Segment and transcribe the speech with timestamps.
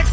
[0.00, 0.06] les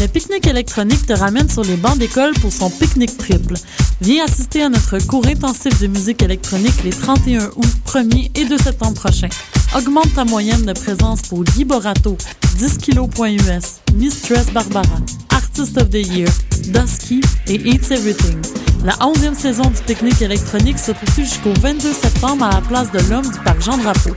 [0.00, 3.54] Le pique-nique électronique te ramène sur les bancs d'école pour son pique-nique triple.
[4.00, 8.58] Viens assister à notre cours intensif de musique électronique les 31 août, 1er et 2
[8.58, 9.28] septembre prochains.
[9.74, 12.16] Augmente ta moyenne de présence pour Guy Borato,
[12.56, 14.82] 10 kg.us, Mistress Barbara,
[15.30, 16.28] Artist of the Year,
[16.68, 18.38] Dusky et Eats Everything.
[18.84, 22.98] La 11e saison du pique-nique électronique se poursuit jusqu'au 22 septembre à la place de
[23.10, 24.16] l'Homme du parc Jean-Drapeau.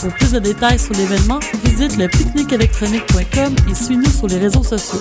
[0.00, 4.98] Pour plus de détails sur l'événement, visite le pique-niqueélectronique.com et suis-nous sur les réseaux sociaux.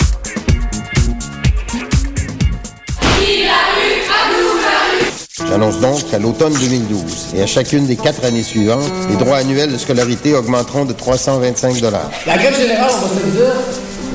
[5.46, 9.72] J'annonce donc qu'à l'automne 2012 et à chacune des quatre années suivantes, les droits annuels
[9.72, 11.80] de scolarité augmenteront de 325
[12.26, 13.54] La grève générale, on va se dire,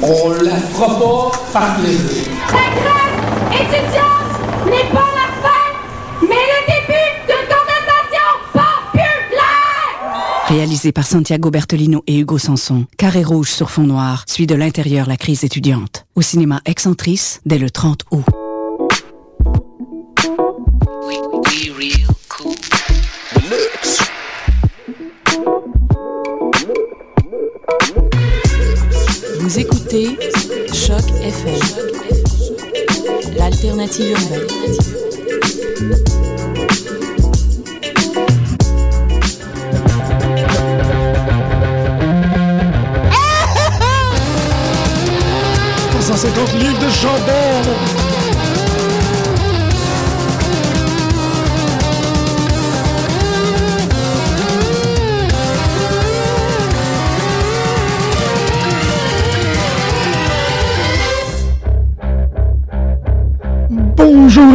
[0.02, 2.26] on la fera pas par plaisir.
[2.48, 10.48] La grève étudiante n'est pas la fin, mais le début d'une contestation populaire!
[10.48, 15.06] Réalisé par Santiago Bertolino et Hugo Sanson, Carré rouge sur fond noir suit de l'intérieur
[15.06, 16.04] la crise étudiante.
[16.16, 18.24] Au cinéma Excentrice dès le 30 août.
[29.42, 30.16] Vous écoutez
[30.72, 31.58] Choc FM,
[33.36, 34.62] l'alternative urbaine.
[46.58, 48.11] livres de chandelle.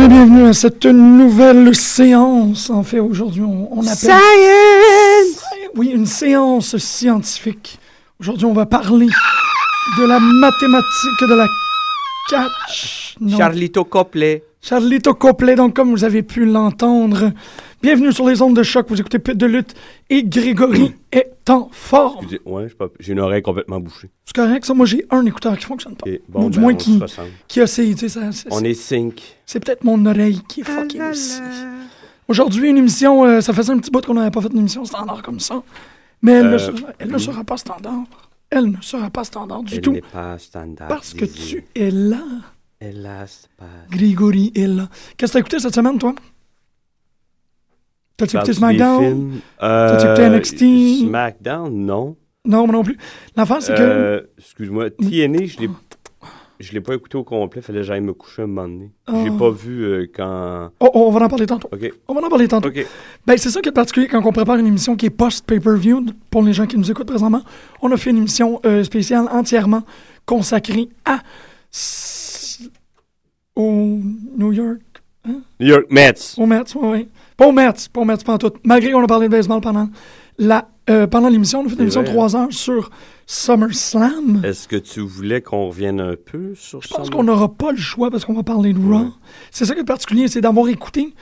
[0.08, 2.70] Et bienvenue à cette nouvelle séance.
[2.70, 3.96] En fait, aujourd'hui, on, on appelle...
[3.98, 5.44] Science!
[5.76, 7.78] Oui, une séance scientifique.
[8.20, 11.48] Aujourd'hui, on va parler de la mathématique de la
[12.30, 13.16] catch.
[13.20, 13.38] Non.
[13.38, 14.44] Charlito Copley.
[14.62, 17.32] Charlito Copley, donc comme vous avez pu l'entendre.
[17.82, 19.76] Bienvenue sur les ondes de choc, vous écoutez Pute de lutte
[20.10, 22.18] et Grégory est en forme.
[22.24, 24.10] Excusez, ouais, je sais pas, j'ai une oreille complètement bouchée.
[24.26, 26.10] C'est correct, ça, moi j'ai un écouteur qui fonctionne pas.
[26.28, 27.00] Bon, Ou du ben, moins qui,
[27.48, 29.22] qui a ses, tu sais, ça- c'est- On est cinq.
[29.46, 31.40] C'est peut-être mon oreille qui est fucking aussi.
[32.28, 34.84] Aujourd'hui, une émission, euh, ça faisait un petit bout qu'on n'avait pas fait une émission
[34.84, 35.62] standard comme ça.
[36.24, 37.22] Mais elle, ne, Euh, sera, elle ne oui.
[37.22, 38.04] sera pas standard.
[38.50, 39.92] Elle ne sera pas standard du Elle tout.
[39.94, 40.88] n'est pas standard.
[40.88, 42.24] Parce que tu es là.
[42.82, 43.66] Hélas, pas.
[43.90, 44.90] Grégory est là.
[45.16, 46.14] Qu'est-ce que t'as écouté cette semaine, toi?
[48.18, 49.40] T'as-tu écouté SmackDown?
[49.60, 51.08] T'as-tu écouté NXT?
[51.08, 52.16] SmackDown, non.
[52.46, 52.98] Non, moi non plus.
[53.36, 53.82] L'affaire, c'est que.
[53.82, 55.70] Euh, Excuse-moi, TNA, je l'ai.
[56.60, 58.90] Je l'ai pas écouté au complet, fallait que j'aille me coucher un moment donné.
[59.24, 59.38] J'ai Oh.
[59.38, 60.72] pas vu euh, quand.
[60.80, 61.70] Oh, oh, on va en parler tantôt.
[62.08, 62.72] On va en parler tantôt.
[63.28, 66.42] Ben, c'est ça qui est particulier quand on prépare une émission qui est post-pay-per-view, pour
[66.42, 67.44] les gens qui nous écoutent présentement.
[67.84, 69.84] On a fait une émission euh, spéciale entièrement
[70.26, 71.20] consacrée à.
[73.56, 74.00] au
[74.38, 74.82] New York.
[75.26, 75.42] Hein?
[75.60, 76.14] New York Mets.
[76.38, 77.08] Au Mets, oui, oui.
[77.38, 78.52] Pas au Mets, pas au Mets, pas en tout.
[78.64, 79.90] Malgré qu'on a parlé de baseball pendant
[80.40, 82.90] la, euh, pendant l'émission, on a fait une émission de trois heures sur
[83.26, 84.42] SummerSlam.
[84.44, 87.78] Est-ce que tu voulais qu'on revienne un peu sur Je pense qu'on n'aura pas le
[87.78, 89.02] choix parce qu'on va parler de Raw.
[89.04, 89.10] Ouais.
[89.52, 91.14] C'est ça qui est particulier, c'est d'avoir écouté,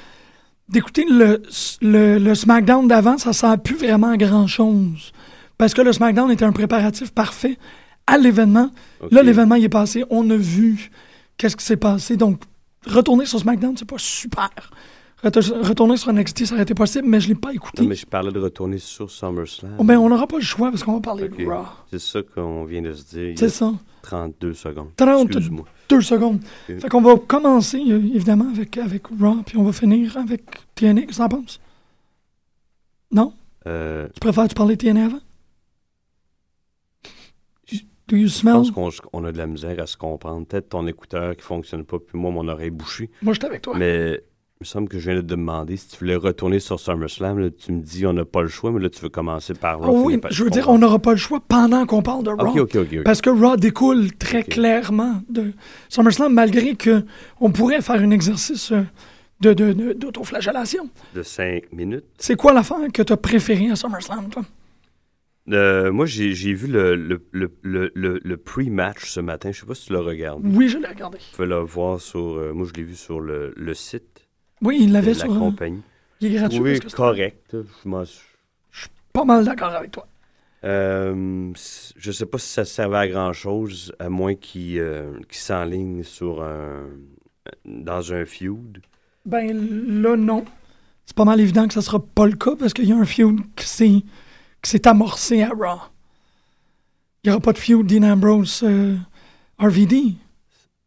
[0.69, 1.41] d'écouter le,
[1.81, 5.11] le, le SmackDown d'avant, ça sert plus vraiment à grand-chose.
[5.57, 7.57] Parce que le SmackDown était un préparatif parfait
[8.07, 8.69] à l'événement.
[9.11, 10.91] Là, l'événement, est passé, on a vu
[11.37, 12.17] qu'est-ce qui s'est passé.
[12.17, 12.41] Donc,
[12.85, 14.49] retourner sur SmackDown, c'est pas super.
[15.23, 17.81] Reto- Retourner sur NXT, ça aurait été possible, mais je l'ai pas écouté.
[17.83, 19.75] Non, mais je parlais de retourner sur SummerSlam.
[19.79, 21.65] Oh, ben, on n'aura pas le choix parce qu'on va parler de Raw.
[21.89, 23.33] C'est ça qu'on vient de se dire.
[23.37, 23.73] C'est ça.
[24.03, 24.89] 32 secondes.
[24.97, 25.65] 30 Excuse-moi.
[25.89, 26.41] Deux secondes.
[26.69, 26.79] Ok.
[26.79, 30.43] Fait qu'on va commencer, euh, évidemment, avec, avec Raw, puis on va finir avec
[30.75, 31.03] TNA.
[31.03, 31.59] Qu'est-ce que penses?
[33.11, 33.33] Non?
[33.67, 35.19] Euh, Tu préfères tu parler de TNA avant?
[38.07, 38.53] Do you je smell?
[38.53, 40.45] pense qu'on on a de la misère à se comprendre.
[40.45, 43.09] Peut-être ton écouteur qui fonctionne pas, puis moi, mon oreille bouchée.
[43.23, 43.75] Moi, j'étais avec toi.
[43.75, 44.21] Mais
[44.61, 47.39] il me semble que je viens de te demander si tu voulais retourner sur SummerSlam.
[47.39, 49.79] là, tu me dis on n'a pas le choix, mais là, tu veux commencer par
[49.79, 49.91] Raw.
[49.97, 52.29] oui, finir par- je veux dire, on n'aura pas le choix pendant qu'on parle de
[52.29, 52.47] Raw.
[52.47, 52.87] Ok, ok, ok.
[52.99, 53.03] ok.
[53.03, 55.51] Parce que Raw découle très clairement de
[55.89, 57.03] SummerSlam, malgré que
[57.41, 58.83] on pourrait faire un exercice euh,
[59.41, 60.89] de, de, de- d'autoflagellation.
[61.13, 62.05] De 5 minutes.
[62.17, 64.43] C'est quoi l'affaire que tu as préférée à SummerSlam, toi?
[65.51, 69.51] Euh, moi, j'ai j'ai vu le, le, le, le, le- le pre-match ce matin.
[69.51, 70.47] Je sais pas si tu l'as regardé.
[70.49, 71.17] Oui, je l'ai regardé.
[71.17, 72.37] Tu peux le voir sur.
[72.37, 74.14] euh, moi, je l'ai vu sur le, le site
[74.61, 75.33] Oui, il l'avait la sur...
[75.33, 75.81] euh, compagnie.
[76.21, 76.59] il est gratuit.
[76.59, 77.55] Oui, correct.
[77.83, 78.21] Je m'en suis-
[79.13, 80.07] pas mal d'accord avec toi.
[80.63, 81.51] Euh,
[81.97, 86.41] je sais pas si ça servait à grand-chose, à moins qu'il euh, qu'il s'enligne sur
[86.41, 86.85] un...
[87.65, 88.79] dans un feud.
[89.25, 90.43] Ben là, non.
[91.05, 93.05] C'est pas mal évident que ça sera pas le cas parce qu'il y a un
[93.05, 94.01] feud qui s'est,
[94.61, 95.79] qui s'est amorcé à Raw.
[97.23, 98.95] Il n'y aura pas de feud Dean Ambrose euh,
[99.59, 100.15] RVD.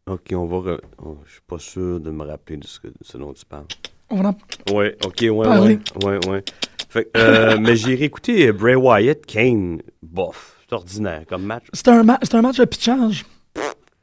[0.09, 0.57] Ok, on va...
[0.73, 3.33] re- oh, je suis pas sûr de me rappeler de ce, que- de ce dont
[3.33, 3.65] tu parles.
[4.09, 5.79] On va en- Ouais, ok, ouais, Parler.
[6.03, 6.43] ouais, ouais, ouais.
[6.89, 11.65] Fait que, euh, mais j'ai réécouté Bray Wyatt, Kane, bof, c'est ordinaire comme match.
[11.73, 13.25] C'était un, ma- un match de pitchage.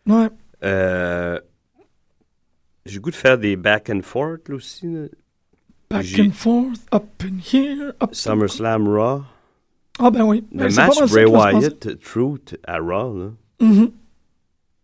[0.06, 0.28] Ouais.
[0.62, 1.40] Euh,
[2.84, 4.86] j'ai goût de faire des back and forth là, aussi.
[4.86, 5.06] là.
[5.90, 9.22] Back and forth, up in here, up SummerSlam Raw.
[9.98, 10.44] Ah ben oui.
[10.52, 11.24] Le Ben, match Bray.
[11.24, 13.16] Wyatt Truth à Raw.
[13.18, 13.30] Là.
[13.60, 13.90] Mhm.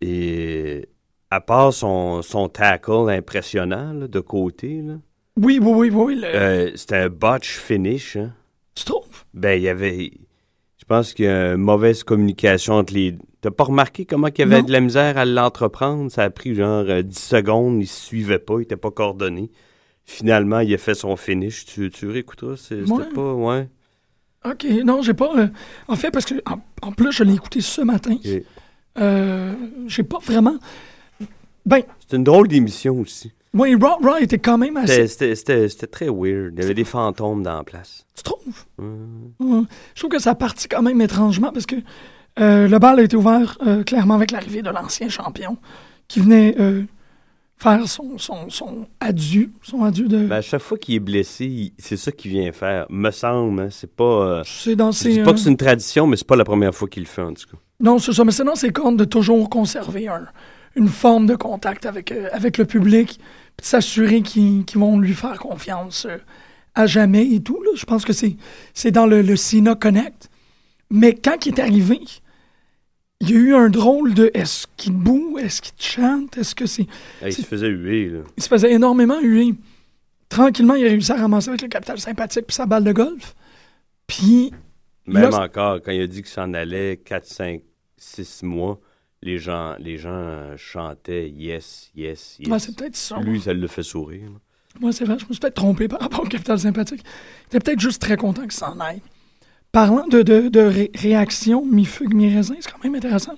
[0.00, 0.88] Et
[1.34, 4.94] à part son, son tackle impressionnant là, de côté, là,
[5.40, 6.14] Oui, oui, oui, oui.
[6.16, 8.16] le- euh, c'était un botch finish.
[8.16, 8.32] Hein.
[8.74, 9.24] Tu trouves?
[9.34, 10.12] Ben, il y avait.
[10.78, 13.16] Je pense qu'il y a une mauvaise communication entre les.
[13.40, 14.66] T'as pas remarqué comment il y avait Non.
[14.66, 16.10] de la misère à l'entreprendre?
[16.10, 19.50] Ça a pris genre euh, 10 secondes, il se suivait pas, il était pas coordonné.
[20.04, 21.64] Finalement, il a fait son finish.
[21.64, 22.56] Tu, tu réécouteras?
[22.56, 23.04] C'était Ouais.
[23.14, 23.32] pas.
[23.34, 23.68] Ouais.
[24.44, 25.30] OK, non, j'ai pas...
[25.36, 25.46] euh,
[25.88, 28.14] en fait, parce que en, en plus, je l'ai écouté ce matin.
[28.22, 28.42] Ok.
[28.98, 29.54] Euh,
[29.86, 30.56] j'ai pas vraiment...
[31.66, 33.32] Ben, C'était une drôle d'émission aussi.
[33.54, 35.06] oui, Raw, Raw était quand même assez...
[35.06, 36.54] C'était- très weird.
[36.56, 38.04] Il y avait des fantômes dans la place.
[38.16, 38.64] Tu trouves?
[38.78, 39.32] Hum.
[39.40, 39.62] Ouais.
[39.94, 41.76] Je trouve que ça partit quand même étrangement parce que
[42.40, 45.56] euh, le bal a été ouvert euh, clairement avec l'arrivée de l'ancien champion
[46.08, 46.82] qui venait euh,
[47.58, 50.26] faire son, son, son adieu, son adieu de...
[50.26, 52.86] Ben, à chaque fois qu'il est blessé, c'est ça qu'il vient faire.
[52.90, 54.42] Me semble, hein, c'est pas.
[54.44, 55.12] c'est dans je ses...
[55.12, 57.22] dis pas que c'est une tradition, mais c'est pas la première fois qu'il le fait
[57.22, 57.58] en tout cas.
[57.80, 60.26] Non, c'est ça, mais c'est dans ses comptes de toujours conserver un-
[60.76, 63.18] une forme de contact avec, euh, avec le public,
[63.56, 66.18] puis de s'assurer qu'ils vont lui faire confiance euh,
[66.74, 67.62] à jamais et tout.
[67.62, 67.70] Là.
[67.74, 70.30] Je pense que c'est dans le, le Cena Connect.
[70.90, 72.00] Mais quand il est arrivé,
[73.20, 76.66] il y a eu un drôle de est-ce qu'il boue, est-ce qu'il chante, est-ce que
[76.66, 76.86] c'est.
[77.24, 78.20] Il se faisait huer, là.
[78.36, 79.54] Il se faisait énormément huer.
[80.28, 83.34] Tranquillement, il a réussi à ramasser avec le capital sympathique puis sa balle de golf.
[84.06, 84.52] Puis
[85.06, 87.62] Même Là, encore, quand il a dit qu'il s'en allait 4, 5,
[87.96, 88.80] 6 mois,
[89.22, 92.48] les gens, les gens chantaient yes, yes, yes.
[92.48, 93.18] ouais, c'est peut-être ça.
[93.20, 94.22] Lui, ça le fait sourire.
[94.24, 94.38] là.
[94.80, 97.02] Moi, c'est vrai, je me suis peut-être trompé par rapport au capital sympathique.
[97.04, 99.02] Il était peut-être juste très content qu'il s'en aille.
[99.70, 103.34] Parlant de, de, de ré- réaction mi-fugue, mi-raisin, c'est quand même intéressant.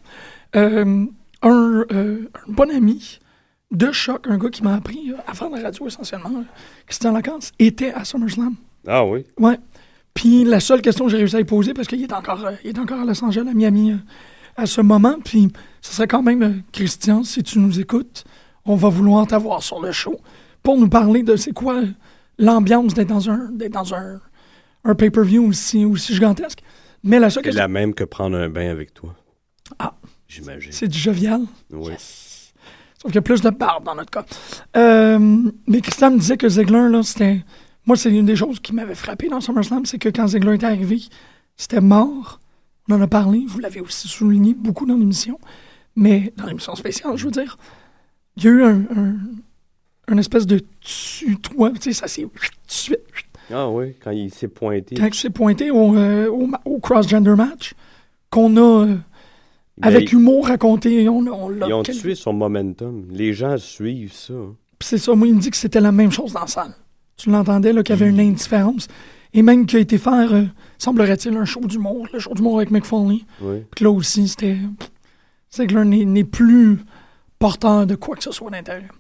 [0.57, 1.05] Euh,
[1.43, 3.19] un, euh, un bon ami
[3.73, 6.43] de choc, un gars qui m'a appris euh, à faire de la radio essentiellement, euh,
[6.87, 8.55] Christian Lacasse, était à SummerSlam.
[8.87, 9.25] Ah oui?
[9.39, 9.59] Ouais.
[10.15, 12.71] Puis la seule question que j'ai réussi à lui poser, parce qu'il est encore, il
[12.71, 13.95] est encore à Los Angeles, à Miami,
[14.57, 18.25] à ce moment, puis ce serait quand même, euh, Christian, si tu nous écoutes,
[18.65, 20.19] on va vouloir t'avoir sur le show
[20.63, 21.83] pour nous parler de c'est quoi
[22.39, 24.21] l'ambiance d'être dans un, d'être dans un,
[24.85, 26.61] un pay-per-view aussi, aussi gigantesque.
[27.03, 29.15] Mais la seule C'est question, la même que prendre un bain avec toi.
[29.79, 29.95] Ah.
[30.27, 30.73] J'imagine.
[30.73, 31.43] c'est du jovial.
[31.71, 31.93] Oui.
[31.99, 34.25] Sauf qu'il y a plus de barbe dans notre cas.
[34.77, 35.19] Euh,
[35.67, 37.45] mais Christian me disait que Ziggler, là, c'était.
[37.87, 40.67] Moi, c'est une des choses qui m'avait frappé dans SummerSlam, c'est que quand Ziggler était
[40.67, 41.03] arrivé,
[41.57, 42.41] c'était mort.
[42.89, 45.39] On en a parlé, vous l'avez aussi souligné beaucoup dans l'émission.
[45.97, 47.57] Mais dans l'émission spéciale, je veux dire,
[48.37, 49.15] il y a eu un, un,
[50.09, 52.27] un espèce de tutoie, tu sais, ça s'est.
[53.53, 54.97] Ah oui, quand il s'est pointé.
[54.97, 57.75] Quand il s'est pointé au, euh, au, au cross-gender match,
[58.31, 58.97] qu'on a, euh,
[59.83, 61.67] avec humour, raconté, on, on l'a.
[61.69, 63.05] Ils ont quel- tué son momentum.
[63.11, 64.33] Les gens suivent ça.
[64.35, 64.55] hein.
[64.79, 66.75] Puis c'est ça, moi, il me dit que c'était la même chose dans la salle.
[67.17, 68.15] Tu l'entendais, là, qu'il y avait Mm.
[68.21, 68.89] une indifférence.
[69.33, 70.45] Et même qu'il a été faire, euh,
[70.79, 73.21] semblerait-il, un show d'humour, le show d'humour avec Foley.
[73.41, 73.63] Oui.
[73.75, 74.59] Puis là aussi, c'était.
[75.49, 76.79] C'est que là, n'est n'est plus
[77.39, 78.91] porteur de quoi que ce soit d'intérieur.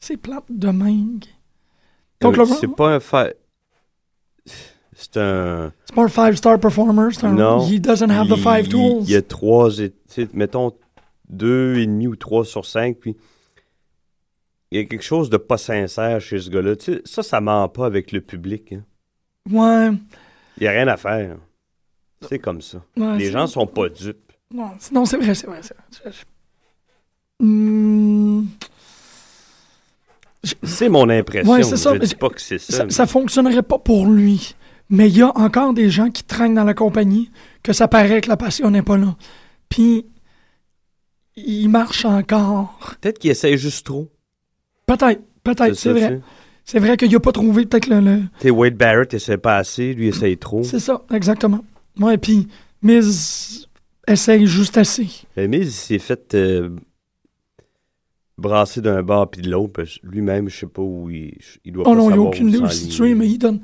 [0.00, 1.24] C'est plate de mangue.
[2.20, 3.00] Donc, Euh, là, c'est pas un.
[4.94, 5.72] C'est un...
[5.84, 7.32] c'est pas un five-star performer, c'est un.
[7.32, 7.66] Non.
[7.66, 9.02] He doesn't have the Il- five il- tools.
[9.04, 9.92] Il y a trois, et-
[10.32, 10.72] mettons,
[11.28, 13.16] deux et demi ou trois sur cinq, puis
[14.70, 16.74] il y a quelque chose de pas sincère chez ce gars-là.
[17.04, 18.74] Ça, ça ment pas avec le public.
[18.74, 18.84] hein.
[19.50, 19.96] Ouais.
[20.58, 21.36] Il y a rien à faire.
[22.28, 22.78] C'est comme ça.
[22.96, 24.32] ouais, Les gens sont pas dupes.
[24.54, 25.60] Non, c'est- non, c'est vrai, c'est vrai.
[25.62, 26.12] c'est vrai.
[26.12, 28.46] Je- Hmm,
[30.64, 31.52] C'est mon impression.
[31.52, 32.78] Ouais, ça, Je dis pas que c'est ça.
[32.78, 34.54] ça, mais- ça fonctionnerait pas pour lui.
[34.90, 37.30] Mais il y a encore des gens qui traînent dans la compagnie
[37.62, 39.16] que ça paraît que la passion n'est pas là.
[39.68, 40.04] Puis,
[41.36, 42.76] il marche encore.
[43.00, 44.10] Peut-être qu'il essaie juste trop.
[44.86, 46.20] Peut-être, peut-être, c'est vrai.
[46.64, 48.00] C'est vrai qu'il a pas trouvé peut-être le...
[48.00, 50.62] le- Tu sais, Wade Barrett essaie pas assez, lui essaie trop.
[50.62, 51.64] C'est ça, exactement.
[51.98, 52.48] Ouais, puis
[52.82, 53.68] Miz
[54.06, 55.08] essaye juste assez.
[55.36, 56.70] Miz, il s'est fait euh,
[58.38, 59.82] brasser d'un bord puis de l'autre.
[60.02, 62.48] Lui-même, je sais pas où il, il doit Oh pas non, il n'y a aucune
[62.48, 63.60] idée où situer, mais il donne...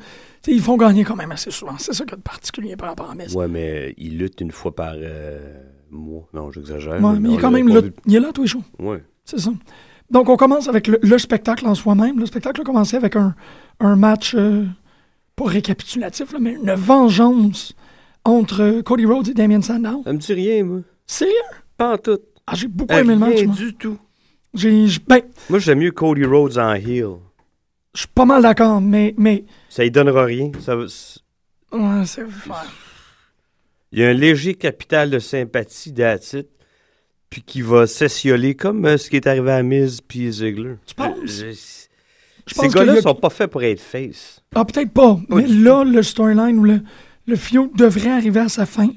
[0.46, 1.76] Ils font gagner quand même assez souvent.
[1.78, 3.34] C'est ça qu'il y a de particulier par rapport à Miz.
[3.36, 5.52] Ouais, mais il lutte une fois par euh,
[5.90, 6.26] mois.
[6.32, 7.02] Non, j'exagère.
[7.02, 8.62] Ouais, mais il est quand même là, il est là tous les jours.
[8.78, 9.02] Ouais.
[9.24, 9.50] C'est ça.
[10.10, 12.18] Donc, on commence avec le, le spectacle en soi-même.
[12.18, 13.34] Le spectacle a commencé avec un,
[13.80, 14.64] un match, euh,
[15.36, 17.74] pas récapitulatif, là, mais une vengeance
[18.24, 20.02] entre Cody Rhodes et Damien Sandow.
[20.04, 20.80] Ça me dit rien, moi.
[21.06, 21.34] Sérieux?
[21.76, 22.18] Pas en tout.
[22.46, 23.34] Ah, j'ai beaucoup aimé le match.
[23.36, 23.56] Rien moi.
[23.56, 23.98] du tout.
[24.54, 27.16] J'ai, ben, Moi, j'aime mieux Cody Rhodes en heel.
[27.94, 30.50] je suis pas mal d'accord, mais, mais, Ça y donnera rien.
[30.60, 30.86] Ça, ouais,
[32.06, 32.22] c'est,
[33.92, 36.46] il y a un léger capital de sympathie d'Atit,
[37.30, 40.75] puis qui va s'essioler comme euh, ce qui est arrivé à Miz puis Ziggler.
[40.87, 41.40] Tu penses?
[41.42, 41.52] Euh,
[42.47, 44.40] Ces gars-là a- sont pas faits pour être face.
[44.54, 45.18] Ah, peut-être pas.
[45.28, 46.80] Mais là, le storyline ou le,
[47.26, 48.88] le feud devrait arriver à sa fin.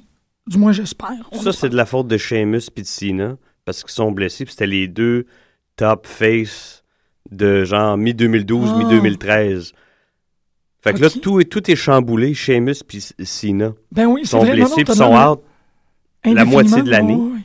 [0.48, 1.30] Du moins, j'espère.
[1.34, 4.54] Ça, c'est de la faute de Sheamus puis de Cena, parce qu'ils sont blessés, puis
[4.54, 5.26] c'était les deux
[5.76, 6.84] top face
[7.30, 8.78] de genre mi-2012, Ah.
[8.78, 9.74] mi-2013.
[10.84, 13.74] Fait que là, tout, est- tout est chamboulé, Sheamus puis Cena.
[13.92, 14.54] Ben oui, Ils sont vrai.
[14.54, 15.42] Blessés puis sont out.
[16.26, 17.16] la moitié de l'année.
[17.16, 17.40] Ouais.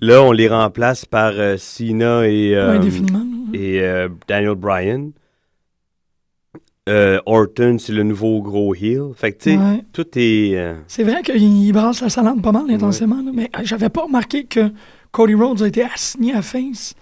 [0.00, 3.24] Là, on les remplace par euh, Cena et, euh, Ouais, indéfiniment.
[3.52, 5.10] et euh, Daniel Bryan.
[6.88, 9.12] Euh, Orton, c'est le nouveau gros heel.
[9.14, 9.84] Fait que, tu sais, Ouais.
[9.92, 10.74] tout est...
[10.88, 14.72] C'est vrai qu'il brasse la salade pas mal intensément, là, mais j'avais pas remarqué que
[15.12, 16.94] Cody Rhodes a été assigné à face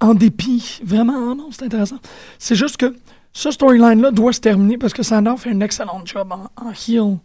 [0.00, 0.80] en dépit.
[0.84, 1.98] Vraiment, ah non, c'est intéressant.
[2.38, 2.96] C'est juste que
[3.32, 7.18] ce storyline-là doit se terminer parce que Sandow fait un excellent job en, en heel.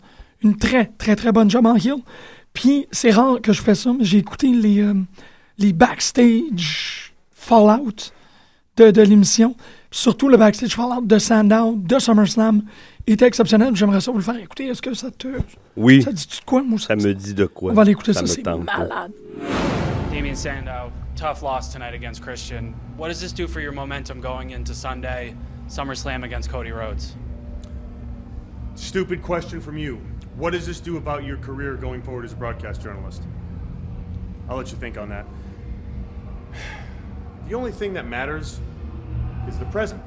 [0.43, 1.95] Une très, très, très bonne job en heel.
[2.53, 4.93] Puis c'est rare que je fais ça, mais j'ai écouté les, euh,
[5.57, 8.11] les backstage Fallout
[8.77, 9.55] de, de l'émission.
[9.91, 12.63] Surtout le backstage Fallout de Sandow, de SummerSlam,
[13.07, 13.75] était exceptionnel.
[13.75, 14.67] J'aimerais ça vous le faire écouter.
[14.67, 15.27] Est-ce que ça te.
[15.77, 16.77] Oui, Ça dit-tu de quoi, moi?
[16.79, 16.95] ça?
[16.95, 17.71] Me dit de quoi.
[17.71, 19.11] On va aller écouter ça, me c'est malade.
[20.11, 22.73] Damien Sandow, tough loss tonight against Christian.
[22.97, 25.33] What does this do for your momentum going into Sunday,
[25.69, 27.15] SummerSlam against Cody Rhodes?
[28.75, 29.99] Stupid question from you.
[30.35, 33.23] What does this do about your career going forward as a broadcast journalist?
[34.47, 35.25] I'll let you think on that.
[37.47, 38.59] The only thing that matters
[39.47, 40.01] is the present.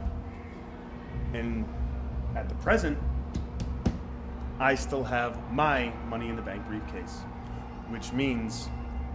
[1.34, 1.66] And
[2.34, 2.98] at the present,
[4.58, 7.20] I still have my Money in the Bank briefcase,
[7.88, 8.68] which means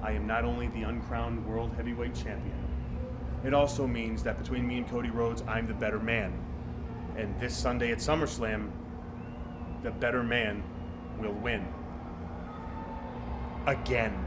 [0.03, 2.67] I am not only the uncrowned World Heavyweight Champion,
[3.43, 6.33] it also means that between me and Cody Rhodes, I'm the better man.
[7.15, 8.69] And this Sunday at SummerSlam,
[9.83, 10.63] the better man
[11.19, 11.65] will win.
[13.65, 14.25] Again.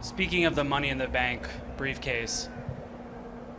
[0.00, 1.46] Speaking of the Money in the Bank
[1.76, 2.48] briefcase,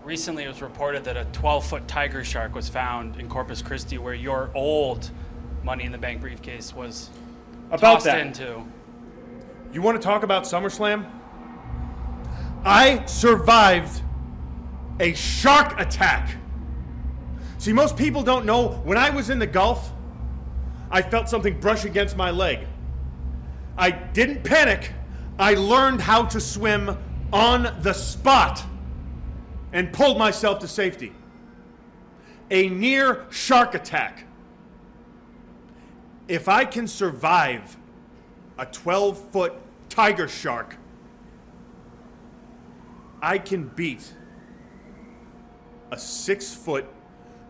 [0.04, 3.98] recently it was reported that a 12 foot tiger shark was found in Corpus Christi
[3.98, 5.10] where your old
[5.64, 7.10] Money in the Bank briefcase was
[7.68, 8.20] About tossed that.
[8.20, 8.64] into.
[9.74, 11.10] You want to talk about SummerSlam?
[12.64, 14.02] I survived
[15.00, 16.36] a shark attack.
[17.58, 19.92] See, most people don't know when I was in the Gulf,
[20.92, 22.68] I felt something brush against my leg.
[23.78, 24.92] I didn't panic.
[25.38, 26.98] I learned how to swim
[27.34, 28.64] on the spot
[29.74, 31.12] and pulled myself to safety.
[32.50, 34.26] A near shark attack.
[36.28, 37.78] If I can survive
[38.58, 39.54] a 12 foot
[39.90, 40.78] tiger shark,
[43.22, 44.14] I can beat
[45.92, 46.86] a 6 foot,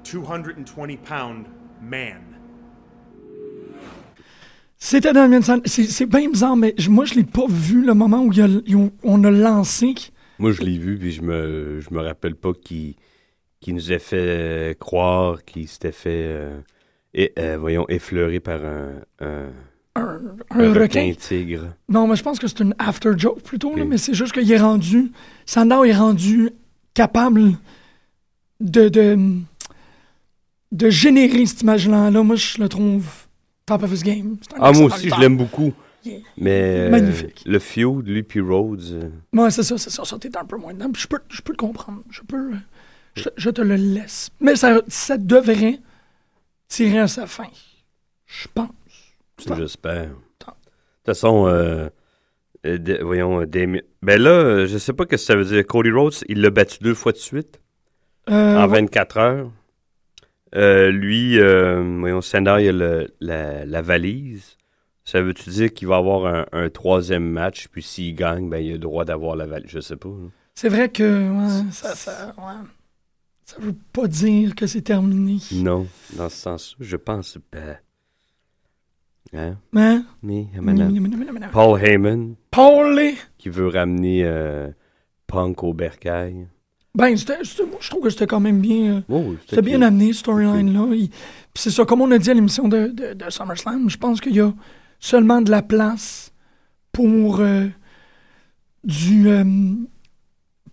[0.03, 2.34] 220 pound man.
[4.77, 5.63] C'était Damien Sandow.
[5.65, 8.41] C'est c'est bien bizarre, mais moi, je l'ai pas vu le moment où, il y
[8.41, 9.93] a- où on a lancé.
[10.37, 12.95] Moi, je l'ai vu, puis je me, je me rappelle pas qui,
[13.61, 16.59] qui nous a fait euh, croire qu'il s'était fait, euh,
[17.13, 18.89] et, euh, voyons, effleurer par un,
[19.21, 19.45] un,
[19.95, 21.13] Un, requin.
[21.17, 21.73] tigre.
[21.87, 24.51] Non, mais je pense que c'est une after joke plutôt, là, mais c'est juste qu'il
[24.51, 25.11] est rendu.
[25.45, 26.49] Sandow est rendu
[26.93, 27.53] capable
[28.59, 29.17] de, de,
[30.73, 32.11] de générer cette image-là.
[32.11, 33.05] Là, moi, je le trouve
[33.65, 34.37] top of his game.
[34.59, 35.73] Ah, moi aussi, je l'aime beaucoup.
[36.03, 36.19] Yeah.
[36.37, 37.41] Mais euh, Magnifique.
[37.47, 40.05] le feud, lui puis Rhodes, euh, Ouais, c'est ça, c'est ça.
[40.05, 40.91] Ça, t'es un peu moins dedans.
[40.95, 42.03] Je peux, je peux le comprendre.
[42.11, 42.51] Je peux.
[43.15, 44.29] Je, je te le laisse.
[44.39, 45.79] Mais ça, ça devrait
[46.67, 47.47] tirer à sa fin.
[48.27, 48.69] Je pense.
[49.57, 50.09] J'espère.
[50.09, 50.13] De
[50.45, 50.55] toute
[51.05, 51.89] façon, euh,
[52.67, 55.65] euh, de- voyons, euh, Damien- Ben là, je sais pas ce que ça veut dire.
[55.65, 57.59] Cody Rhodes, il l'a battu deux fois de suite,
[58.27, 58.67] en ouais.
[58.67, 59.51] 24 heures?
[60.55, 64.57] Euh, lui, euh, voyons, il a le- la, la valise.
[65.03, 68.69] Ça veut-tu dire qu'il va avoir un, un troisième match, puis s'il gagne, ben, il
[68.69, 69.69] a le droit d'avoir la valise?
[69.69, 70.09] Je sais pas.
[70.09, 70.31] hein.
[70.55, 72.67] C'est vrai que ouais, ça, ça, ouais.
[73.43, 75.37] ça veut pas dire que c'est terminé.
[75.51, 75.85] Non,
[76.15, 77.79] dans ce sens je pense pas.
[79.33, 79.57] Hein?
[79.75, 80.05] Hein?
[80.23, 83.15] Mais, Paul Paul Heyman, Paulé!
[83.37, 84.69] qui veut ramener euh,
[85.27, 86.47] Punk au bercail.
[86.95, 87.37] Ben, c'était,
[87.67, 88.95] moi, je trouve que c'était quand même bien.
[88.97, 90.85] euh, Oh, oui, c'était bien amené, ce storyline-là.
[90.89, 91.09] Puis
[91.55, 94.35] c'est ça, comme on a dit à l'émission de, de, de SummerSlam, je pense qu'il
[94.35, 94.53] y a
[94.99, 96.31] seulement de la place
[96.91, 97.67] pour euh,
[98.83, 99.27] du.
[99.29, 99.43] euh,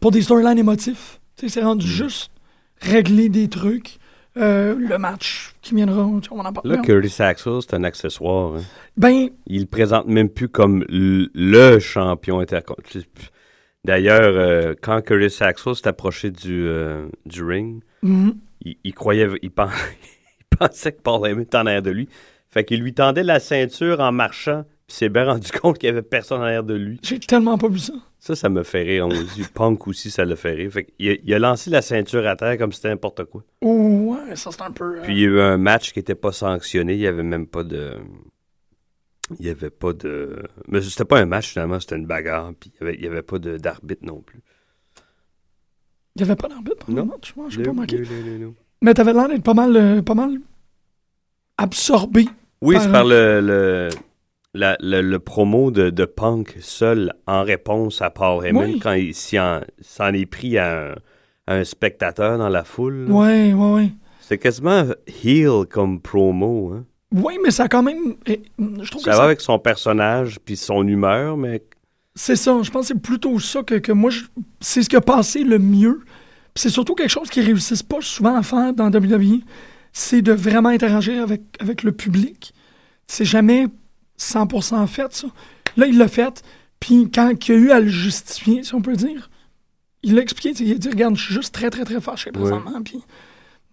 [0.00, 1.20] pour des storylines émotifs.
[1.36, 1.64] C'est Mm.
[1.64, 2.30] rendu juste
[2.80, 3.98] régler des trucs.
[4.38, 6.66] Euh, le match qui viendra, on en parle.
[6.68, 8.56] Là, Curtis Axel, c'est un accessoire.
[8.56, 8.62] hein.
[8.96, 13.10] Ben, Il le présente même plus comme le champion intercontinental.
[13.84, 18.34] D'ailleurs, euh, quand Curtis Axel s'est approché du, euh, du ring, mhm.
[18.64, 19.68] il, il croyait, il, pen-
[20.52, 22.08] il pensait que Paul Heyman était en arrière de lui.
[22.50, 25.96] Fait qu'il lui tendait la ceinture en marchant, puis s'est bien rendu compte qu'il n'y
[25.98, 27.00] avait personne en arrière de lui.
[27.02, 27.94] j'ai tellement pas vu ça.
[28.20, 29.06] Ça, ça me fait rire.
[29.06, 30.70] On dit Punk aussi, ça le fait rire.
[30.70, 33.42] Fait qu'il a, il a lancé la ceinture à terre comme si c'était n'importe quoi.
[33.62, 34.98] Oh, ouais, ça c'est un peu.
[34.98, 36.92] euh, Puis il y a eu un match qui n'était pas sanctionné.
[36.94, 37.94] Il n'y avait même pas de.
[39.38, 40.42] Il n'y avait pas de.
[40.68, 42.52] Mais c'était pas un match finalement, c'était une bagarre.
[42.58, 44.40] Puis il n'y avait, avait pas d'arbitre non plus.
[46.16, 47.12] Il n'y avait pas d'arbitre pendant le Non.
[47.12, 47.96] match, moi, pas Le- manqué.
[47.98, 48.52] le- le- le- le-
[48.82, 50.38] Mais t'avais l'air d'être pas mal, euh, pas mal
[51.56, 52.26] absorbé.
[52.60, 53.88] Oui, Par- c'est par le, le,
[54.54, 58.78] la- le, le promo de, de Punk seul en réponse à Paul Heyman Oui.
[58.80, 59.60] quand il s'en
[60.12, 60.94] est pris à un,
[61.46, 63.10] à un spectateur dans la foule.
[63.10, 63.88] Ouais, ouais, ouais.
[64.20, 66.72] C'était quasiment heel comme promo.
[66.74, 66.84] Hein.
[67.12, 68.14] Oui, mais ça a quand même.
[68.26, 71.62] eh, Je trouve Ça que va ça- avec son personnage puis son humeur, mais
[72.14, 72.58] c'est ça.
[72.62, 74.24] Je pense que c'est plutôt ça que, que moi, je-
[74.60, 76.00] c'est ce qui a passé le mieux.
[76.54, 79.40] C'est surtout quelque chose qu'ils réussissent pas souvent à faire dans WWE.
[79.92, 82.52] C'est de vraiment interagir avec, avec le public.
[83.06, 83.66] C'est jamais
[84.18, 85.28] 100% fait, ça.
[85.76, 86.42] Là, il l'a fait.
[86.80, 89.30] Puis quand il a eu à le justifier, si on peut dire,
[90.02, 90.50] il l'a expliqué.
[90.62, 92.82] Il a dit Regarde, je suis juste très, très, très fâché présentement.
[92.82, 93.00] Puis.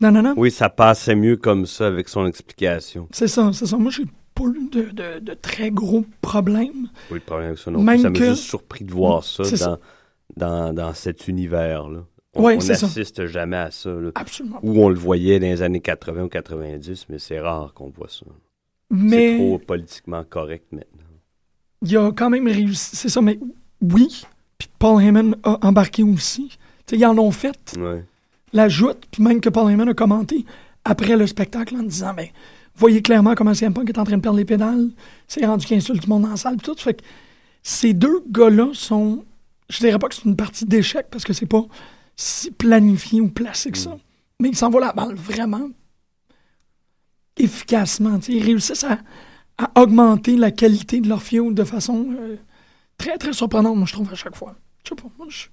[0.01, 0.33] Non, non, non.
[0.37, 3.07] oui, ça passait mieux comme ça avec son explication.
[3.11, 3.77] C'est ça, c'est ça.
[3.77, 6.89] Moi, j'ai pas eu de, de- de très gros problèmes.
[7.11, 7.81] Oui, le problème avec ça non.
[7.81, 9.79] Même Ça m'a que- juste surpris de voir ça C'est dans, ça.
[10.37, 12.05] dans, dans cet univers-là.
[12.35, 13.89] On Ouais, c'est n'assiste jamais à ça.
[13.89, 14.11] là.
[14.15, 14.59] Absolument.
[14.63, 18.07] Où on le voyait dans les années 80 ou 90, mais c'est rare qu'on voit
[18.07, 18.25] ça.
[18.91, 21.03] C'est Mais trop politiquement correct maintenant.
[21.81, 22.95] il a quand même réussi.
[22.95, 23.39] C'est ça, mais
[23.81, 24.23] oui.
[24.57, 26.49] Puis Paul Heyman a embarqué aussi.
[26.85, 28.03] Tu sais, ils en ont fait Ouais.
[28.53, 30.45] La joute, puis même que Paul Heyman a commenté
[30.85, 32.27] après le spectacle en disant ben,
[32.75, 34.89] voyez clairement comment CM Punk est en train de perdre les pédales.
[35.27, 36.75] C'est rendu qu'il insulte tout le monde la salle, puis tout.
[36.79, 37.03] Fait que
[37.63, 39.25] ces deux gars-là sont.
[39.69, 41.65] Je dirais pas que c'est une partie d'échec parce que c'est pas
[42.15, 43.97] si planifié ou placé que ça.
[44.41, 45.69] Mais ils s'envoient la balle vraiment
[47.37, 48.19] efficacement.
[48.27, 48.99] Ils réussissent à,
[49.57, 52.35] à augmenter la qualité de leur feud de façon euh,
[52.97, 54.55] très, très surprenante, moi, je trouve, à chaque fois.
[54.83, 55.47] Je sais pas, moi, je-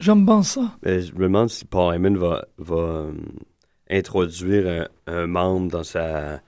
[0.00, 0.76] j'aime bien ça.
[0.82, 3.12] Mais je me demande si Paul Heyman va, va euh,
[3.90, 6.40] introduire un, un membre dans sa,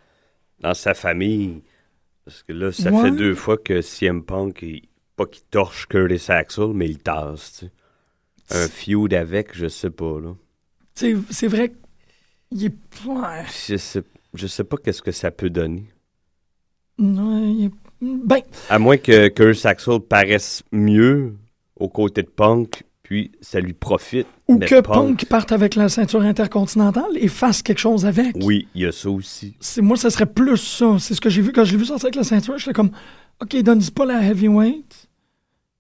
[0.61, 1.63] dans sa famille.
[2.25, 3.03] Parce que là, ça Ouais.
[3.05, 7.59] fait deux fois que CM Punk, il- pas qu'il torche Curtis Axel, mais il tasse.
[7.61, 8.65] tu sais.
[8.65, 10.19] Un feud avec, je sais pas.
[10.21, 10.35] là.
[10.95, 11.73] C'est c'est vrai
[12.51, 12.75] qu'il est.
[13.07, 13.45] Ouais.
[13.69, 14.03] Je sais,
[14.35, 15.87] je sais pas qu'est-ce que ça peut donner.
[16.99, 17.71] Ouais, il est-
[18.03, 21.35] Ben, À moins que Curtis Axel paraisse mieux
[21.77, 24.29] aux côtés de Punk, puis ça lui profite.
[24.47, 28.37] ou que Punk parte avec la ceinture intercontinentale et fasse quelque chose avec.
[28.41, 29.57] Oui, il y a ça aussi.
[29.59, 30.97] C'est Moi, ça serait plus ça.
[31.01, 32.57] C'est ce que j'ai vu quand je l'ai vu sortir avec la ceinture.
[32.57, 32.93] J'étais comme,
[33.43, 35.09] OK, donne-y pas la heavyweight.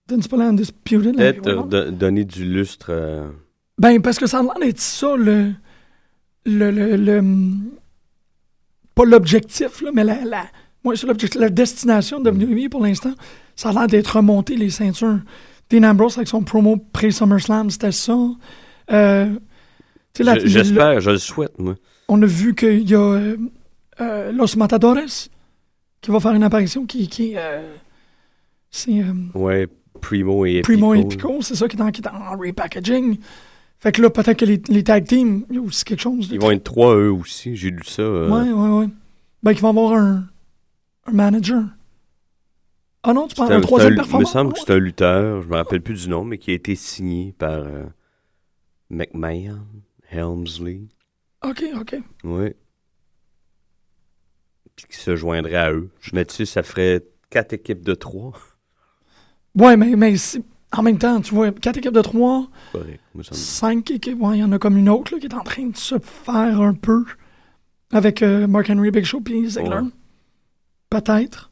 [0.08, 1.14] Donne-y pas la undisputed.
[1.14, 2.88] Peut-être euh, don- donner du lustre.
[2.90, 3.28] euh,
[3.78, 5.52] Ben, parce que ça a l'air d'être ça, le.
[6.46, 6.70] Le.
[6.72, 7.70] le, le- hum,
[8.96, 10.24] pas l'objectif, là, mais la.
[10.24, 10.46] la
[10.84, 11.40] ouais, c'est l'objectif.
[11.40, 13.12] La destination de WWE pour l'instant,
[13.54, 15.20] ça a l'air d'être remonter les ceintures.
[15.70, 18.16] Dean Ambrose avec son promo pré-SummerSlam, c'était ça.
[18.92, 19.32] Euh,
[20.18, 21.76] je- J'espère, je le souhaite, moi.
[22.08, 23.36] on a vu qu'il y a euh,
[24.00, 25.28] euh, Los Matadores
[26.02, 27.38] qui va faire une apparition qui, qui est.
[28.70, 29.04] c'est.
[29.34, 29.68] Ouais,
[30.00, 30.72] Primo et Epico.
[30.72, 33.18] Primo et Pico, c'est ça qui est, en, qui est en repackaging.
[33.78, 36.28] Fait que là, peut-être que les, les tag teams, il y a aussi quelque chose.
[36.32, 37.56] Ils vont être trois, eux aussi.
[37.56, 38.02] J'ai lu ça.
[38.02, 38.88] Ouais, ouais, ouais.
[39.42, 40.24] Ben, qu'ils vont avoir un,
[41.06, 41.62] un manager.
[43.02, 44.32] Ah non, tu parles un- d'un troisième un- Il me performance?
[44.32, 46.74] semble que c'est un lutteur, je me rappelle plus du nom, mais qui a été
[46.74, 47.84] signé par euh,
[48.90, 49.64] McMahon,
[50.10, 50.82] Helmsley.
[51.42, 51.96] Ok, ok.
[52.24, 52.52] Oui.
[54.76, 55.90] Puis qui se joindrait à eux.
[56.12, 58.32] Mais tu sais, ça ferait quatre équipes de trois.
[59.54, 60.42] Ouais, mais, mais c'est-
[60.76, 63.00] en même temps, tu vois, quatre équipes de trois, Correct,
[63.32, 65.66] cinq équipes, ouais, il y en a comme une autre là, qui est en train
[65.66, 67.04] de se faire un peu
[67.92, 69.68] avec euh, Mark Henry, Big Show puis Ziggler.
[69.76, 69.90] Ouais.
[70.90, 71.49] Peut-être.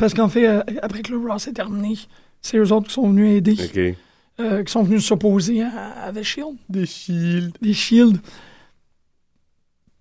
[0.00, 1.96] Parce qu'en fait, euh, après que le Ross est terminé,
[2.42, 3.96] c'est eux autres qui sont venus aider, OK.
[4.40, 6.56] euh, qui sont venus s'opposer à, à The Shield.
[6.68, 7.52] Des shields.
[7.60, 8.18] Des Shield.